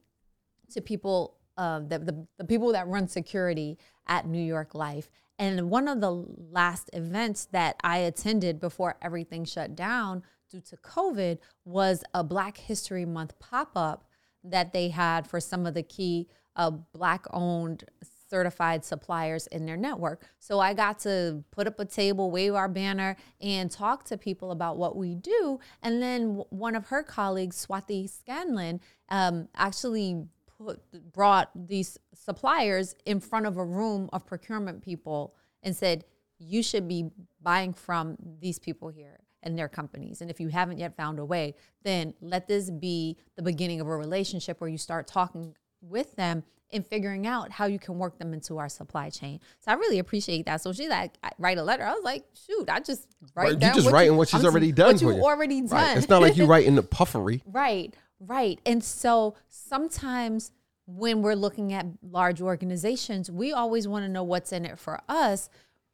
to 0.72 0.81
people 0.81 1.37
uh, 1.56 1.80
the, 1.80 1.98
the, 1.98 2.26
the 2.38 2.44
people 2.44 2.72
that 2.72 2.86
run 2.86 3.08
security 3.08 3.78
at 4.06 4.26
New 4.26 4.42
York 4.42 4.74
Life. 4.74 5.08
And 5.38 5.70
one 5.70 5.88
of 5.88 6.00
the 6.00 6.10
last 6.10 6.90
events 6.92 7.46
that 7.46 7.76
I 7.82 7.98
attended 7.98 8.60
before 8.60 8.96
everything 9.02 9.44
shut 9.44 9.74
down 9.74 10.22
due 10.50 10.60
to 10.60 10.76
COVID 10.76 11.38
was 11.64 12.04
a 12.12 12.22
Black 12.22 12.56
History 12.56 13.04
Month 13.04 13.38
pop 13.38 13.72
up 13.74 14.04
that 14.44 14.72
they 14.72 14.90
had 14.90 15.26
for 15.26 15.40
some 15.40 15.66
of 15.66 15.74
the 15.74 15.82
key 15.82 16.28
uh, 16.56 16.70
Black 16.70 17.26
owned 17.32 17.84
certified 18.28 18.84
suppliers 18.84 19.46
in 19.48 19.66
their 19.66 19.76
network. 19.76 20.24
So 20.38 20.58
I 20.58 20.74
got 20.74 20.98
to 21.00 21.44
put 21.50 21.66
up 21.66 21.78
a 21.78 21.84
table, 21.84 22.30
wave 22.30 22.54
our 22.54 22.68
banner, 22.68 23.16
and 23.40 23.70
talk 23.70 24.04
to 24.04 24.18
people 24.18 24.50
about 24.50 24.76
what 24.76 24.96
we 24.96 25.14
do. 25.14 25.60
And 25.82 26.02
then 26.02 26.42
one 26.50 26.74
of 26.74 26.86
her 26.86 27.02
colleagues, 27.02 27.64
Swati 27.64 28.08
Scanlon, 28.08 28.80
um, 29.08 29.48
actually 29.54 30.24
put 30.58 30.80
brought 31.12 31.50
these 31.54 31.98
suppliers 32.14 32.94
in 33.04 33.20
front 33.20 33.46
of 33.46 33.56
a 33.56 33.64
room 33.64 34.08
of 34.12 34.26
procurement 34.26 34.82
people 34.82 35.34
and 35.62 35.74
said, 35.76 36.04
you 36.38 36.62
should 36.62 36.88
be 36.88 37.10
buying 37.42 37.72
from 37.72 38.16
these 38.40 38.58
people 38.58 38.88
here 38.88 39.20
and 39.42 39.58
their 39.58 39.68
companies. 39.68 40.20
And 40.20 40.30
if 40.30 40.40
you 40.40 40.48
haven't 40.48 40.78
yet 40.78 40.96
found 40.96 41.18
a 41.18 41.24
way, 41.24 41.54
then 41.82 42.14
let 42.20 42.48
this 42.48 42.70
be 42.70 43.16
the 43.36 43.42
beginning 43.42 43.80
of 43.80 43.86
a 43.86 43.96
relationship 43.96 44.60
where 44.60 44.68
you 44.70 44.78
start 44.78 45.06
talking 45.06 45.54
with 45.80 46.14
them 46.16 46.42
and 46.72 46.84
figuring 46.84 47.26
out 47.26 47.52
how 47.52 47.66
you 47.66 47.78
can 47.78 47.98
work 47.98 48.18
them 48.18 48.32
into 48.34 48.58
our 48.58 48.68
supply 48.68 49.08
chain. 49.10 49.38
So 49.60 49.70
I 49.70 49.74
really 49.74 49.98
appreciate 50.00 50.46
that. 50.46 50.60
So 50.60 50.72
she's 50.72 50.88
like, 50.88 51.12
write 51.38 51.58
a 51.58 51.62
letter. 51.62 51.84
I 51.84 51.92
was 51.92 52.02
like, 52.02 52.24
shoot, 52.46 52.68
I 52.68 52.80
just 52.80 53.06
write 53.36 53.44
Right, 53.50 53.58
down 53.58 53.68
you 53.70 53.74
just 53.74 53.84
what 53.86 53.92
writing 53.94 54.12
you, 54.12 54.18
what 54.18 54.28
she's 54.28 54.40
I'm- 54.40 54.50
already 54.50 54.72
done 54.72 54.94
What 54.94 55.02
you 55.02 55.12
you. 55.14 55.22
already 55.22 55.60
done. 55.60 55.70
Right. 55.70 55.96
It's 55.98 56.08
not 56.08 56.20
like 56.22 56.36
you 56.36 56.46
writing 56.46 56.74
the 56.74 56.82
puffery. 56.98 57.42
Right, 57.46 57.94
right. 58.26 58.60
And 58.64 58.82
so 58.82 59.34
sometimes 59.48 60.52
when 60.87 61.22
we're 61.22 61.34
looking 61.34 61.72
at 61.72 61.87
large 62.02 62.40
organizations, 62.40 63.30
we 63.30 63.52
always 63.52 63.88
want 63.88 64.04
to 64.04 64.08
know 64.08 64.22
what's 64.22 64.52
in 64.52 64.64
it 64.64 64.78
for 64.78 65.00
us. 65.08 65.48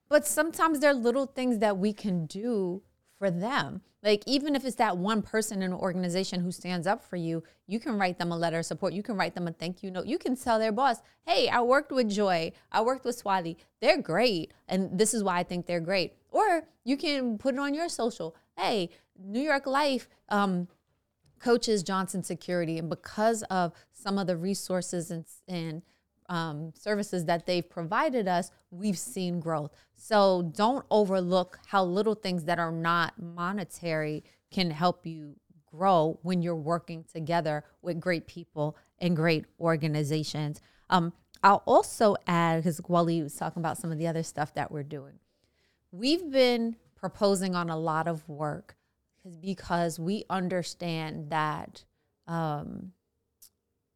But 0.09 0.27
sometimes 0.27 0.81
there 0.81 0.91
are 0.91 0.95
little 0.95 1.27
things 1.27 1.59
that 1.59 1.79
we 1.79 1.93
can 1.93 2.27
do 2.27 2.83
for 3.19 3.31
them. 3.31 3.83
Like, 4.03 4.23
even 4.27 4.57
if 4.57 4.65
it's 4.65 4.77
that 4.77 4.97
one 4.97 5.21
person 5.21 5.63
in 5.63 5.73
an 5.73 5.79
organization 5.79 6.41
who 6.41 6.51
stands 6.51 6.87
up 6.87 7.05
for 7.05 7.17
you, 7.17 7.43
you 7.67 7.79
can 7.79 7.99
write 7.99 8.19
them 8.19 8.33
a 8.33 8.37
letter 8.37 8.59
of 8.59 8.67
support. 8.67 8.95
You 8.95 9.03
can 9.03 9.17
write 9.17 9.35
them 9.35 9.47
a 9.47 9.53
thank 9.53 9.83
you 9.83 9.91
note. 9.91 10.07
You 10.07 10.19
can 10.19 10.37
tell 10.37 10.59
their 10.59 10.73
boss, 10.73 11.03
hey, 11.27 11.49
I 11.49 11.61
worked 11.61 11.93
with 11.93 12.09
Joy. 12.09 12.53
I 12.73 12.81
worked 12.81 13.05
with 13.05 13.23
Swati. 13.23 13.57
They're 13.83 14.01
great. 14.01 14.53
And 14.69 14.99
this 14.99 15.13
is 15.13 15.23
why 15.23 15.39
I 15.39 15.43
think 15.43 15.67
they're 15.67 15.81
great. 15.81 16.15
Or 16.31 16.63
you 16.83 16.97
can 16.97 17.37
put 17.37 17.55
it 17.55 17.61
on 17.61 17.75
your 17.75 17.91
social. 17.91 18.35
Hey, 18.57 18.89
New 19.23 19.43
York 19.43 19.67
Life, 19.67 20.09
um, 20.31 20.67
coaches 21.41 21.83
Johnson 21.83 22.23
Security, 22.23 22.79
and 22.79 22.89
because 22.89 23.43
of 23.45 23.73
some 23.93 24.19
of 24.19 24.27
the 24.27 24.37
resources 24.37 25.11
and, 25.11 25.25
and 25.49 25.83
um, 26.29 26.73
services 26.79 27.25
that 27.25 27.47
they've 27.47 27.69
provided 27.69 28.29
us, 28.29 28.51
we've 28.71 28.99
seen 28.99 29.41
growth. 29.41 29.73
So 29.97 30.53
don't 30.55 30.85
overlook 30.91 31.59
how 31.67 31.85
little 31.85 32.15
things 32.15 32.45
that 32.45 32.59
are 32.59 32.71
not 32.71 33.15
monetary 33.21 34.23
can 34.51 34.71
help 34.71 35.07
you 35.07 35.35
grow 35.67 36.19
when 36.23 36.43
you're 36.43 36.55
working 36.57 37.05
together 37.13 37.65
with 37.83 38.01
great 38.01 38.27
people 38.27 38.77
and 38.99 39.17
great 39.17 39.45
organizations. 39.59 40.61
Um, 40.89 41.13
I'll 41.43 41.63
also 41.67 42.17
add, 42.27 42.59
because 42.59 42.81
Wally 42.87 43.23
was 43.23 43.35
talking 43.35 43.61
about 43.61 43.79
some 43.79 43.91
of 43.91 43.99
the 43.99 44.07
other 44.07 44.23
stuff 44.23 44.53
that 44.55 44.71
we're 44.71 44.83
doing. 44.83 45.15
We've 45.91 46.31
been 46.31 46.77
proposing 46.97 47.55
on 47.55 47.71
a 47.71 47.79
lot 47.79 48.07
of 48.07 48.29
work 48.29 48.77
because 49.41 49.99
we 49.99 50.25
understand 50.31 51.31
that 51.31 51.85
um, 52.27 52.93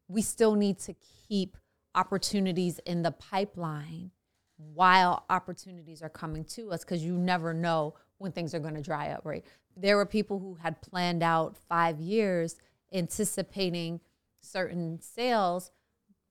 we 0.08 0.22
still 0.22 0.54
need 0.54 0.78
to 0.80 0.94
keep 1.28 1.56
opportunities 1.94 2.80
in 2.80 3.02
the 3.02 3.12
pipeline 3.12 4.10
while 4.56 5.24
opportunities 5.30 6.02
are 6.02 6.08
coming 6.08 6.44
to 6.44 6.70
us 6.70 6.84
because 6.84 7.04
you 7.04 7.16
never 7.16 7.52
know 7.54 7.94
when 8.18 8.32
things 8.32 8.54
are 8.54 8.58
going 8.58 8.74
to 8.74 8.82
dry 8.82 9.08
up, 9.10 9.22
right? 9.24 9.44
There 9.76 9.96
were 9.96 10.06
people 10.06 10.38
who 10.38 10.54
had 10.54 10.80
planned 10.80 11.22
out 11.22 11.56
five 11.68 12.00
years 12.00 12.56
anticipating 12.92 14.00
certain 14.40 15.00
sales 15.00 15.70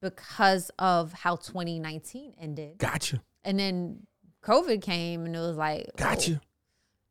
because 0.01 0.71
of 0.79 1.13
how 1.13 1.35
2019 1.35 2.33
ended. 2.39 2.77
Gotcha. 2.77 3.21
And 3.43 3.59
then 3.59 4.07
COVID 4.43 4.81
came 4.81 5.25
and 5.25 5.35
it 5.35 5.39
was 5.39 5.57
like, 5.57 5.85
oh, 5.87 5.91
Gotcha. 5.97 6.41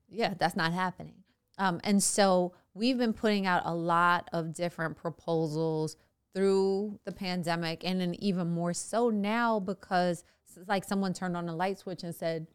yeah, 0.09 0.35
that's 0.39 0.57
not 0.57 0.73
happening. 0.73 1.22
Um, 1.63 1.81
and 1.85 2.03
so 2.03 2.55
we've 2.75 2.99
been 2.99 3.13
putting 3.13 3.47
out 3.47 3.63
a 3.65 3.73
lot 3.73 4.29
of 4.33 4.53
different 4.53 4.97
proposals 4.97 5.97
through 6.35 6.99
the 7.05 7.13
pandemic, 7.13 7.85
and 7.85 8.01
then 8.01 8.17
even 8.19 8.49
more 8.51 8.75
so 8.75 9.11
now 9.11 9.61
because 9.61 10.25
it's 10.45 10.69
like 10.69 10.83
someone 10.83 11.13
turned 11.13 11.37
on 11.37 11.49
a 11.49 11.55
light 11.55 11.79
switch 11.79 12.03
and 12.03 12.13
said, 12.13 12.49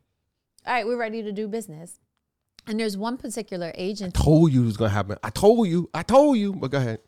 "All 0.65 0.73
right, 0.73 0.85
we're 0.85 0.97
ready 0.97 1.23
to 1.23 1.31
do 1.31 1.47
business." 1.47 1.99
And 2.65 2.77
there's 2.81 2.97
one 2.97 3.15
particular 3.15 3.71
agency. 3.75 4.21
Told 4.21 4.51
you 4.51 4.63
it 4.63 4.65
was 4.65 4.75
gonna 4.75 4.89
happen. 4.89 5.17
I 5.23 5.29
told 5.29 5.69
you. 5.69 5.89
I 5.93 6.03
told 6.03 6.37
you. 6.37 6.51
But 6.51 6.71
go 6.71 6.77
ahead. 6.79 6.99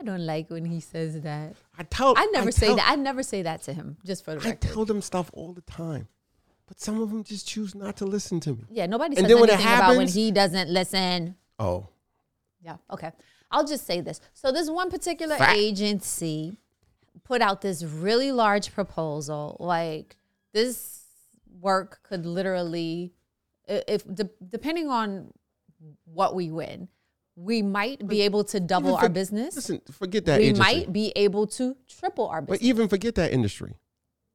I 0.00 0.04
don't 0.04 0.24
like 0.24 0.48
when 0.48 0.64
he 0.64 0.78
says 0.78 1.20
that. 1.22 1.56
I 1.76 1.82
tell. 1.82 2.14
I 2.16 2.26
never 2.26 2.52
say 2.52 2.68
tell- 2.68 2.76
that. 2.76 2.88
I 2.88 2.94
never 2.94 3.24
say 3.24 3.42
that 3.42 3.62
to 3.62 3.72
him. 3.72 3.96
Just 4.04 4.24
for 4.24 4.36
the 4.36 4.46
I 4.46 4.50
record. 4.50 4.70
I 4.70 4.72
tell 4.74 4.84
them 4.84 5.02
stuff 5.02 5.28
all 5.32 5.54
the 5.54 5.62
time, 5.62 6.06
but 6.70 6.78
some 6.80 7.02
of 7.02 7.10
them 7.10 7.24
just 7.24 7.48
choose 7.48 7.74
not 7.74 7.96
to 7.96 8.04
listen 8.04 8.38
to 8.38 8.50
me. 8.50 8.62
yeah, 8.70 8.86
nobody 8.86 9.16
And 9.16 9.24
says 9.26 9.28
then 9.28 9.40
when 9.40 9.50
it 9.50 9.58
happens, 9.58 9.88
about 9.90 9.96
when 9.98 10.06
he 10.06 10.30
doesn't 10.30 10.70
listen. 10.70 11.34
Oh, 11.58 11.88
Yeah. 12.62 12.76
Okay. 12.92 13.10
I'll 13.50 13.66
just 13.66 13.84
say 13.84 14.00
this. 14.00 14.20
So 14.34 14.52
this 14.52 14.70
one 14.70 14.88
particular 14.88 15.36
Fact. 15.36 15.56
agency 15.58 16.58
put 17.24 17.42
out 17.42 17.60
this 17.60 17.82
really 17.82 18.30
large 18.30 18.72
proposal. 18.72 19.56
Like 19.58 20.16
this 20.54 21.02
work 21.60 21.98
could 22.04 22.24
literally, 22.24 23.12
if 23.66 24.04
de- 24.14 24.30
depending 24.48 24.88
on 24.88 25.32
what 26.04 26.36
we 26.36 26.52
win, 26.52 26.86
we 27.34 27.62
might 27.62 28.06
be 28.06 28.20
able 28.20 28.44
to 28.44 28.60
double 28.60 28.90
Even 28.90 29.00
our 29.02 29.08
business. 29.08 29.56
listen. 29.56 29.80
Forget 29.90 30.26
that. 30.26 30.38
we 30.40 30.52
might 30.52 30.92
be 30.92 31.12
able 31.16 31.48
to 31.58 31.76
triple 31.88 32.28
our 32.28 32.42
business. 32.42 32.60
But 32.60 32.64
even 32.64 32.86
forget 32.86 33.16
that 33.16 33.32
industry, 33.32 33.74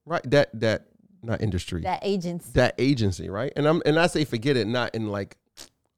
right? 0.06 0.30
That 0.30 0.50
that 0.60 0.88
not 1.26 1.42
industry. 1.42 1.82
that 1.82 2.00
agency. 2.02 2.52
that 2.54 2.76
agency, 2.78 3.30
right? 3.30 3.52
And 3.56 3.68
I'm 3.68 3.82
and 3.86 4.00
I 4.00 4.08
say 4.08 4.26
forget 4.26 4.58
it, 4.58 4.68
not 4.68 4.94
in 4.96 5.08
like 5.10 5.38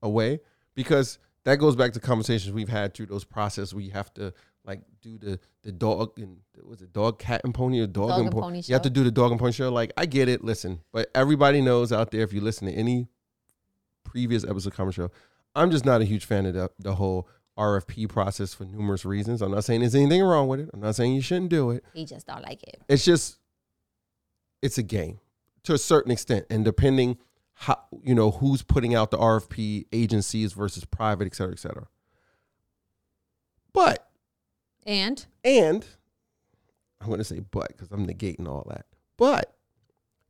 a 0.02 0.10
way, 0.10 0.40
because 0.76 1.20
that 1.44 1.58
goes 1.58 1.76
back 1.76 1.94
to 1.94 2.00
conversations 2.00 2.54
we've 2.54 2.70
had 2.70 2.94
through 2.94 3.08
those 3.08 3.24
process 3.24 3.74
where 3.74 3.84
you 3.84 3.92
have 3.92 4.13
to 4.16 4.34
like 4.66 4.82
do 5.02 5.18
the 5.18 5.40
the 5.63 5.72
dog 5.72 6.18
and 6.18 6.38
was 6.63 6.82
it 6.82 6.92
dog 6.92 7.20
cat 7.20 7.42
and 7.44 7.54
pony 7.54 7.80
or 7.80 7.88
dog, 7.88 8.10
Dog 8.10 8.20
and 8.20 8.28
and 8.28 8.36
po- 8.36 8.42
pony 8.42 8.62
You 8.66 8.74
have 8.74 8.82
to 8.84 8.90
do 8.90 9.04
the 9.04 9.12
dog 9.12 9.32
and 9.32 9.40
pony 9.40 9.52
show. 9.54 9.72
Like 9.72 9.94
I 9.98 10.06
get 10.06 10.28
it, 10.28 10.44
listen, 10.44 10.82
but 10.92 11.10
everybody 11.16 11.62
knows 11.62 11.92
out 11.92 12.12
there 12.12 12.22
if 12.22 12.34
you 12.34 12.42
listen 12.42 12.68
to 12.68 12.74
any 12.74 13.08
previous 14.04 14.44
episode 14.44 14.78
of 14.78 14.94
Show, 14.94 15.12
I'm 15.56 15.72
just 15.72 15.86
not 15.86 16.02
a 16.02 16.06
huge 16.06 16.26
fan 16.26 16.46
of 16.46 16.54
the, 16.54 16.70
the 16.80 16.96
whole 16.96 17.28
RFP 17.58 18.10
process 18.10 18.54
for 18.54 18.66
numerous 18.66 19.04
reasons. 19.06 19.42
I'm 19.42 19.52
not 19.52 19.63
saying 19.63 19.82
there's 19.82 19.96
anything 19.96 20.22
wrong 20.22 20.48
with 20.48 20.60
it. 20.60 20.70
I'm 20.74 20.80
not 20.80 20.96
saying 20.96 21.13
you 21.13 21.22
shouldn't 21.22 21.50
do 21.50 21.72
it 21.72 21.84
he 21.94 22.06
just 22.06 22.28
don't 22.28 22.44
like 22.44 22.63
it. 22.63 22.82
it's 22.88 23.04
just 23.06 23.38
it's 24.62 24.78
a 24.78 24.84
game 24.84 25.20
to 25.63 25.74
a 25.74 25.78
certain 25.78 26.12
extent 26.12 26.46
and 26.50 26.63
depending 26.65 27.17
how 27.54 27.80
you 28.04 28.13
know 28.15 28.32
who's 28.32 28.62
putting 28.62 28.93
out 28.96 29.12
the 29.12 29.17
rfp 29.17 29.86
agencies 29.91 30.54
versus 30.54 30.86
private 30.86 31.26
et 31.26 31.36
cetera 31.36 31.54
et 31.54 31.60
cetera 31.60 31.88
but 33.74 34.10
And 34.86 35.26
And 35.43 35.86
I'm 37.02 37.08
going 37.08 37.20
to 37.20 37.24
say 37.24 37.39
but 37.39 37.67
because 37.70 37.91
I'm 37.91 38.08
negating 38.08 38.48
all 38.48 38.65
that. 38.70 38.86
But 39.17 39.54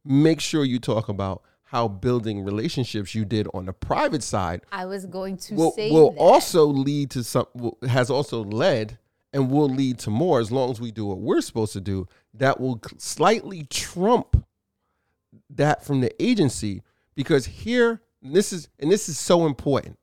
make 0.03 0.39
sure 0.41 0.63
you 0.65 0.79
talk 0.79 1.07
about 1.09 1.43
how 1.63 1.87
building 1.87 2.43
relationships 2.43 3.13
you 3.13 3.25
did 3.25 3.47
on 3.53 3.65
the 3.65 3.73
private 3.73 4.23
side 4.23 4.61
I 4.71 4.85
was 4.85 5.05
going 5.05 5.37
to 5.37 5.55
will, 5.55 5.71
say 5.71 5.91
will 5.91 6.11
that. 6.11 6.17
also 6.19 6.65
lead 6.65 7.11
to 7.11 7.23
some 7.23 7.45
will- 7.53 7.77
has 7.87 8.09
also 8.09 8.43
led 8.43 8.97
and 9.33 9.51
will 9.51 9.69
lead 9.69 9.99
to 9.99 10.09
more 10.09 10.39
as 10.39 10.51
long 10.51 10.71
as 10.71 10.79
we 10.79 10.91
do 10.91 11.05
what 11.05 11.19
we're 11.19 11.41
supposed 11.41 11.73
to 11.73 11.81
do 11.81 12.07
that 12.33 12.59
will 12.59 12.81
slightly 12.97 13.63
trump 13.69 14.45
that 15.49 15.83
from 15.83 16.01
the 16.01 16.23
agency 16.23 16.81
because 17.15 17.45
here 17.45 18.01
this 18.21 18.51
is 18.51 18.69
and 18.79 18.91
this 18.91 19.07
is 19.09 19.17
so 19.17 19.45
important 19.45 19.97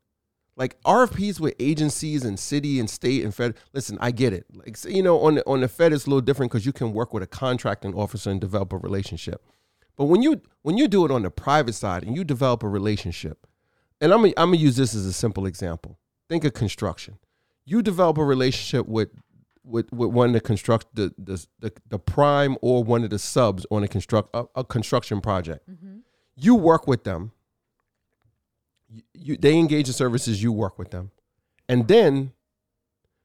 like 0.57 0.81
RFPs 0.83 1.41
with 1.41 1.55
agencies 1.59 2.25
and 2.25 2.39
city 2.39 2.79
and 2.79 2.89
state 2.89 3.25
and 3.25 3.35
fed. 3.35 3.55
Listen, 3.73 3.99
I 4.01 4.11
get 4.11 4.33
it. 4.33 4.47
Like 4.53 4.83
you 4.85 5.03
know, 5.03 5.21
on 5.21 5.37
the 5.37 5.47
on 5.47 5.61
the 5.61 5.69
Fed 5.69 5.93
it's 5.93 6.07
a 6.07 6.11
little 6.11 6.21
different 6.21 6.53
because 6.53 6.67
you 6.67 6.73
can 6.73 6.93
work 6.93 7.13
with 7.13 7.23
a 7.23 7.27
contracting 7.27 7.95
officer 7.95 8.31
and 8.31 8.41
develop 8.41 8.73
a 8.73 8.79
relationship. 8.79 9.45
But 9.97 10.07
when 10.07 10.23
you 10.23 10.43
when 10.63 10.79
you 10.79 10.89
do 10.89 11.05
it 11.05 11.11
on 11.11 11.23
the 11.23 11.31
private 11.31 11.75
side 11.75 12.05
and 12.05 12.17
you 12.17 12.25
develop 12.25 12.63
a 12.63 12.69
relationship, 12.69 13.47
and 14.01 14.13
I'm 14.13 14.25
I'm 14.25 14.33
gonna 14.37 14.57
use 14.57 14.77
this 14.77 14.95
as 14.95 15.07
a 15.07 15.13
simple 15.13 15.47
example. 15.47 15.99
Think 16.29 16.45
of 16.45 16.55
construction. 16.55 17.19
You 17.65 17.83
develop 17.83 18.19
a 18.19 18.25
relationship 18.25 18.87
with 18.87 19.11
with, 19.67 19.91
with 19.93 20.11
one 20.11 20.29
of 20.29 20.35
the 20.35 20.41
construct 20.41 20.95
the, 20.95 21.15
the 21.17 21.47
the 21.59 21.73
the 21.89 21.99
prime 21.99 22.57
or 22.61 22.85
one 22.85 23.05
of 23.05 23.11
the 23.11 23.19
subs 23.19 23.65
on 23.71 23.83
a 23.83 23.89
construct 23.89 24.29
a, 24.35 24.45
a 24.55 24.65
construction 24.65 25.21
project. 25.21 25.69
Mm-hmm. 25.71 25.99
You 26.37 26.55
work 26.55 26.87
with 26.87 27.05
them 27.05 27.33
you, 29.13 29.37
they 29.37 29.57
engage 29.59 29.89
in 29.89 29.95
services, 29.95 30.43
you 30.43 30.53
work 30.53 30.79
with 30.79 30.91
them. 30.91 31.11
And 31.69 31.89
then 31.89 32.33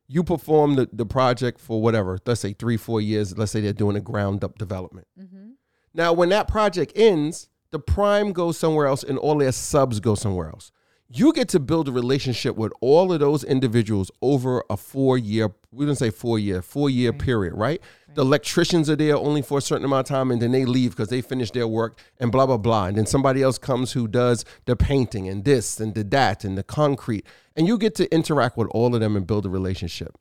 you 0.07 0.23
perform 0.23 0.75
the, 0.75 0.89
the 0.91 1.05
project 1.05 1.59
for 1.59 1.81
whatever, 1.81 2.17
let's 2.25 2.41
say 2.41 2.53
three, 2.53 2.77
four 2.77 3.01
years. 3.01 3.37
Let's 3.37 3.51
say 3.51 3.61
they're 3.61 3.73
doing 3.73 3.95
a 3.95 4.01
ground 4.01 4.43
up 4.43 4.57
development. 4.57 5.07
Mm-hmm. 5.19 5.51
Now, 5.93 6.13
when 6.13 6.29
that 6.29 6.47
project 6.47 6.93
ends, 6.95 7.49
the 7.71 7.79
prime 7.79 8.31
goes 8.31 8.57
somewhere 8.57 8.87
else 8.87 9.03
and 9.03 9.17
all 9.17 9.37
their 9.37 9.51
subs 9.51 9.99
go 9.99 10.15
somewhere 10.15 10.49
else. 10.49 10.71
You 11.11 11.33
get 11.33 11.49
to 11.49 11.59
build 11.59 11.87
a 11.87 11.91
relationship 11.91 12.55
with 12.55 12.71
all 12.81 13.11
of 13.11 13.19
those 13.19 13.43
individuals 13.43 14.11
over 14.21 14.63
a 14.69 14.77
four 14.77 15.17
year, 15.17 15.49
we 15.71 15.87
didn't 15.87 15.97
say 15.97 16.11
four 16.11 16.37
year, 16.37 16.61
four 16.61 16.87
year 16.87 17.11
period, 17.11 17.55
right? 17.55 17.81
The 18.13 18.21
electricians 18.21 18.91
are 18.91 18.95
there 18.95 19.17
only 19.17 19.41
for 19.41 19.57
a 19.57 19.61
certain 19.61 19.85
amount 19.85 20.07
of 20.07 20.15
time 20.15 20.29
and 20.29 20.39
then 20.39 20.51
they 20.51 20.65
leave 20.65 20.91
because 20.91 21.09
they 21.09 21.21
finish 21.21 21.49
their 21.49 21.67
work 21.67 21.97
and 22.19 22.31
blah, 22.31 22.45
blah, 22.45 22.57
blah. 22.57 22.85
And 22.85 22.95
then 22.95 23.07
somebody 23.07 23.41
else 23.41 23.57
comes 23.57 23.93
who 23.93 24.07
does 24.07 24.45
the 24.65 24.75
painting 24.75 25.27
and 25.27 25.43
this 25.45 25.79
and 25.79 25.95
the 25.95 26.03
that 26.03 26.43
and 26.43 26.55
the 26.55 26.61
concrete. 26.61 27.25
And 27.55 27.65
you 27.65 27.79
get 27.79 27.95
to 27.95 28.13
interact 28.13 28.55
with 28.55 28.67
all 28.67 28.93
of 28.93 29.01
them 29.01 29.15
and 29.15 29.25
build 29.25 29.47
a 29.47 29.49
relationship. 29.49 30.15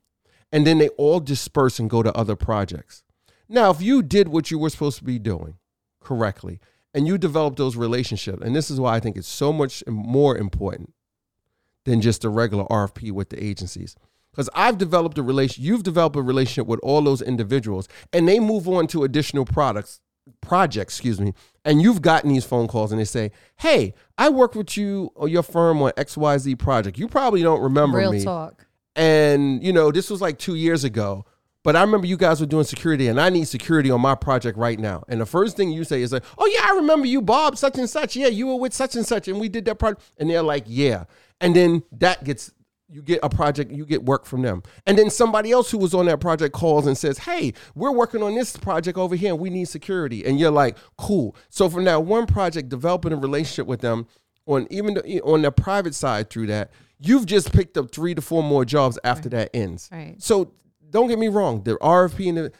And 0.51 0.66
then 0.66 0.79
they 0.79 0.88
all 0.90 1.20
disperse 1.20 1.79
and 1.79 1.90
go 1.90 2.03
to 2.03 2.16
other 2.16 2.35
projects. 2.35 3.05
Now, 3.46 3.68
if 3.70 3.83
you 3.83 4.03
did 4.03 4.29
what 4.29 4.51
you 4.51 4.59
were 4.59 4.70
supposed 4.70 4.96
to 4.98 5.05
be 5.05 5.18
doing 5.18 5.59
correctly 6.01 6.61
and 6.94 7.07
you 7.07 7.18
develop 7.18 7.57
those 7.57 7.77
relationships, 7.77 8.42
and 8.42 8.55
this 8.57 8.70
is 8.70 8.81
why 8.81 8.96
I 8.96 9.01
think 9.01 9.16
it's 9.16 9.29
so 9.29 9.53
much 9.53 9.85
more 9.87 10.37
important 10.37 10.92
than 11.85 12.01
just 12.01 12.24
a 12.24 12.29
regular 12.29 12.64
RFP 12.64 13.12
with 13.12 13.31
the 13.31 13.42
agencies. 13.42 13.96
Because 14.31 14.51
I've 14.55 14.79
developed 14.79 15.18
a 15.18 15.22
relation, 15.22 15.64
you've 15.64 15.83
developed 15.83 16.16
a 16.16 16.22
relationship 16.22 16.66
with 16.66 16.81
all 16.83 17.01
those 17.03 17.22
individuals, 17.22 17.88
and 18.12 18.29
they 18.29 18.38
move 18.38 18.68
on 18.68 18.87
to 18.88 19.03
additional 19.05 19.44
products, 19.44 20.01
projects, 20.40 20.94
excuse 20.94 21.20
me, 21.20 21.33
and 21.64 21.81
you've 21.83 22.03
gotten 22.03 22.31
these 22.31 22.44
phone 22.44 22.68
calls 22.68 22.92
and 22.92 23.01
they 23.01 23.05
say, 23.05 23.31
Hey, 23.57 23.94
I 24.16 24.29
worked 24.29 24.55
with 24.55 24.77
you 24.77 25.11
or 25.14 25.29
your 25.29 25.42
firm 25.42 25.81
on 25.83 25.92
XYZ 25.92 26.59
project. 26.59 26.98
You 26.98 27.09
probably 27.09 27.42
don't 27.42 27.61
remember 27.61 27.98
Real 27.98 28.12
me 28.12 28.22
talk. 28.22 28.66
and 28.94 29.62
you 29.64 29.72
know 29.72 29.90
this 29.90 30.11
was 30.11 30.20
like 30.20 30.38
two 30.38 30.55
years 30.55 30.85
ago 30.85 31.24
but 31.64 31.76
i 31.76 31.80
remember 31.80 32.06
you 32.06 32.16
guys 32.16 32.40
were 32.40 32.46
doing 32.46 32.64
security 32.64 33.08
and 33.08 33.20
i 33.20 33.28
need 33.28 33.46
security 33.46 33.90
on 33.90 34.00
my 34.00 34.14
project 34.14 34.58
right 34.58 34.78
now. 34.78 35.04
And 35.08 35.20
the 35.20 35.26
first 35.26 35.56
thing 35.56 35.70
you 35.70 35.84
say 35.84 36.02
is 36.02 36.12
like 36.12 36.24
oh 36.36 36.46
yeah 36.46 36.70
i 36.70 36.76
remember 36.76 37.06
you 37.06 37.20
bob 37.22 37.56
such 37.56 37.78
and 37.78 37.88
such. 37.88 38.16
Yeah 38.16 38.28
you 38.28 38.46
were 38.46 38.56
with 38.56 38.72
such 38.74 38.96
and 38.96 39.06
such 39.06 39.28
and 39.28 39.40
we 39.40 39.48
did 39.48 39.64
that 39.66 39.76
project 39.76 40.02
and 40.18 40.30
they're 40.30 40.42
like 40.42 40.64
yeah. 40.66 41.04
And 41.40 41.54
then 41.54 41.82
that 41.92 42.24
gets 42.24 42.52
you 42.88 43.02
get 43.02 43.20
a 43.22 43.28
project 43.28 43.70
you 43.70 43.84
get 43.84 44.04
work 44.04 44.24
from 44.24 44.42
them. 44.42 44.62
And 44.86 44.98
then 44.98 45.10
somebody 45.10 45.52
else 45.52 45.70
who 45.70 45.78
was 45.78 45.94
on 45.94 46.06
that 46.06 46.20
project 46.20 46.54
calls 46.54 46.86
and 46.86 46.96
says 46.96 47.18
hey 47.18 47.52
we're 47.74 47.92
working 47.92 48.22
on 48.22 48.34
this 48.34 48.56
project 48.56 48.98
over 48.98 49.14
here 49.14 49.32
and 49.32 49.40
we 49.40 49.50
need 49.50 49.68
security. 49.68 50.24
And 50.24 50.38
you're 50.38 50.50
like 50.50 50.76
cool. 50.96 51.36
So 51.50 51.68
from 51.68 51.84
that 51.84 52.04
one 52.04 52.26
project 52.26 52.68
developing 52.68 53.12
a 53.12 53.16
relationship 53.16 53.66
with 53.66 53.80
them 53.80 54.06
on 54.46 54.66
even 54.70 54.94
the, 54.94 55.20
on 55.20 55.42
the 55.42 55.52
private 55.52 55.94
side 55.94 56.30
through 56.30 56.46
that, 56.46 56.70
you've 56.98 57.26
just 57.26 57.52
picked 57.52 57.76
up 57.76 57.90
three 57.92 58.14
to 58.14 58.22
four 58.22 58.42
more 58.42 58.64
jobs 58.64 58.98
after 59.04 59.28
that 59.28 59.50
ends. 59.54 59.88
Right. 59.92 60.14
So 60.18 60.52
don't 60.90 61.09
get 61.09 61.18
me 61.18 61.29
wrong, 61.29 61.62
the 61.62 61.77
RFP 61.77 62.29
and 62.29 62.38
the, 62.38 62.53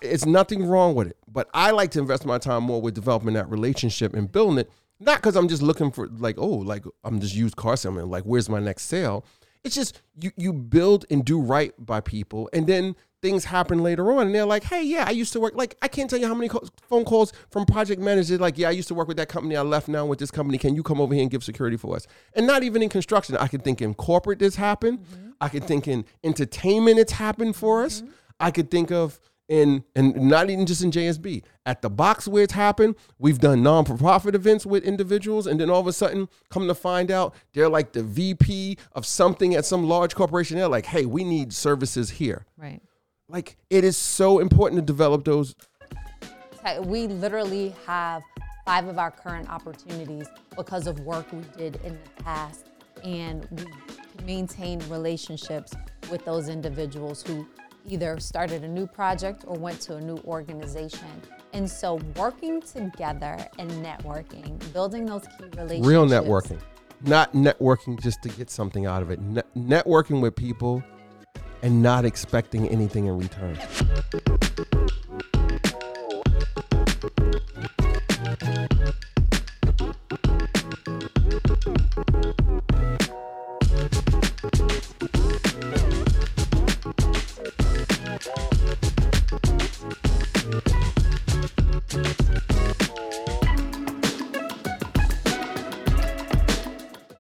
it's 0.00 0.26
nothing 0.26 0.66
wrong 0.66 0.94
with 0.94 1.08
it, 1.08 1.16
but 1.28 1.48
I 1.52 1.70
like 1.70 1.90
to 1.92 1.98
invest 1.98 2.24
my 2.24 2.38
time 2.38 2.62
more 2.62 2.80
with 2.80 2.94
developing 2.94 3.34
that 3.34 3.50
relationship 3.50 4.14
and 4.14 4.30
building 4.30 4.58
it. 4.58 4.70
Not 5.00 5.18
because 5.18 5.36
I'm 5.36 5.48
just 5.48 5.62
looking 5.62 5.90
for 5.90 6.08
like 6.08 6.38
oh 6.38 6.46
like 6.46 6.84
I'm 7.02 7.20
just 7.20 7.34
used 7.34 7.56
car 7.56 7.76
salesman 7.76 8.08
like 8.08 8.24
where's 8.24 8.48
my 8.48 8.60
next 8.60 8.84
sale. 8.84 9.24
It's 9.62 9.74
just 9.74 10.00
you 10.20 10.30
you 10.36 10.52
build 10.52 11.04
and 11.10 11.24
do 11.24 11.40
right 11.40 11.72
by 11.78 12.00
people, 12.00 12.48
and 12.52 12.66
then 12.66 12.96
things 13.24 13.46
happen 13.46 13.82
later 13.82 14.12
on, 14.12 14.26
and 14.26 14.34
they're 14.34 14.44
like, 14.44 14.64
hey, 14.64 14.82
yeah, 14.82 15.06
I 15.06 15.10
used 15.12 15.32
to 15.32 15.40
work. 15.40 15.54
Like 15.54 15.78
I 15.80 15.88
can't 15.88 16.10
tell 16.10 16.18
you 16.18 16.26
how 16.26 16.34
many 16.34 16.48
co- 16.48 16.62
phone 16.90 17.06
calls 17.06 17.32
from 17.50 17.64
project 17.64 17.98
managers 17.98 18.38
like, 18.38 18.58
yeah, 18.58 18.68
I 18.68 18.72
used 18.72 18.88
to 18.88 18.94
work 18.94 19.08
with 19.08 19.16
that 19.16 19.30
company. 19.30 19.56
I 19.56 19.62
left 19.62 19.88
now 19.88 20.04
with 20.04 20.18
this 20.18 20.30
company. 20.30 20.58
Can 20.58 20.74
you 20.74 20.82
come 20.82 21.00
over 21.00 21.14
here 21.14 21.22
and 21.22 21.30
give 21.30 21.42
security 21.42 21.78
for 21.78 21.96
us? 21.96 22.06
And 22.34 22.46
not 22.46 22.62
even 22.62 22.82
in 22.82 22.90
construction. 22.90 23.34
I 23.38 23.48
can 23.48 23.60
think 23.60 23.80
in 23.80 23.94
corporate 23.94 24.38
this 24.38 24.56
happened. 24.56 24.98
Mm-hmm. 24.98 25.30
I 25.40 25.48
could 25.48 25.64
think 25.64 25.88
in 25.88 26.04
entertainment 26.22 26.98
it's 26.98 27.12
happened 27.12 27.56
for 27.56 27.82
us. 27.82 28.02
Mm-hmm. 28.02 28.10
I 28.40 28.50
could 28.50 28.70
think 28.70 28.92
of 28.92 29.18
in 29.48 29.84
and 29.94 30.16
not 30.16 30.50
even 30.50 30.66
just 30.66 30.82
in 30.82 30.90
JSB 30.90 31.44
at 31.64 31.80
the 31.80 31.88
box 31.88 32.28
where 32.28 32.42
it's 32.42 32.52
happened. 32.52 32.94
We've 33.18 33.38
done 33.38 33.62
non-profit 33.62 34.34
events 34.34 34.66
with 34.66 34.84
individuals, 34.84 35.46
and 35.46 35.58
then 35.58 35.70
all 35.70 35.80
of 35.80 35.86
a 35.86 35.92
sudden, 35.92 36.28
come 36.50 36.66
to 36.68 36.74
find 36.74 37.10
out, 37.10 37.34
they're 37.54 37.68
like 37.68 37.92
the 37.92 38.02
VP 38.02 38.76
of 38.92 39.06
something 39.06 39.54
at 39.54 39.64
some 39.64 39.88
large 39.88 40.14
corporation. 40.14 40.58
They're 40.58 40.68
like, 40.68 40.86
"Hey, 40.86 41.06
we 41.06 41.24
need 41.24 41.52
services 41.52 42.10
here." 42.10 42.44
Right. 42.58 42.82
Like 43.28 43.56
it 43.70 43.84
is 43.84 43.96
so 43.96 44.38
important 44.38 44.80
to 44.80 44.84
develop 44.84 45.24
those. 45.24 45.54
We 46.80 47.06
literally 47.06 47.74
have 47.86 48.22
five 48.64 48.86
of 48.86 48.98
our 48.98 49.10
current 49.10 49.50
opportunities 49.50 50.26
because 50.56 50.86
of 50.86 51.00
work 51.00 51.26
we 51.32 51.42
did 51.56 51.76
in 51.84 51.98
the 52.02 52.22
past, 52.22 52.66
and 53.02 53.46
we 53.50 54.24
maintain 54.24 54.78
relationships 54.88 55.72
with 56.10 56.24
those 56.24 56.48
individuals 56.48 57.22
who 57.22 57.46
either 57.86 58.18
started 58.18 58.64
a 58.64 58.68
new 58.68 58.86
project 58.86 59.44
or 59.46 59.58
went 59.58 59.80
to 59.82 59.96
a 59.96 60.00
new 60.00 60.16
organization. 60.24 61.08
And 61.52 61.70
so, 61.70 61.96
working 62.16 62.60
together 62.62 63.46
and 63.58 63.70
networking, 63.70 64.72
building 64.72 65.06
those 65.06 65.22
key 65.38 65.44
relationships. 65.56 65.86
Real 65.86 66.06
networking, 66.06 66.60
not 67.02 67.32
networking 67.32 68.00
just 68.02 68.22
to 68.22 68.28
get 68.30 68.50
something 68.50 68.86
out 68.86 69.02
of 69.02 69.10
it. 69.10 69.20
Ne- 69.20 69.42
networking 69.56 70.20
with 70.20 70.34
people 70.34 70.82
and 71.64 71.82
not 71.82 72.04
expecting 72.04 72.68
anything 72.68 73.06
in 73.06 73.16
return. 73.18 73.58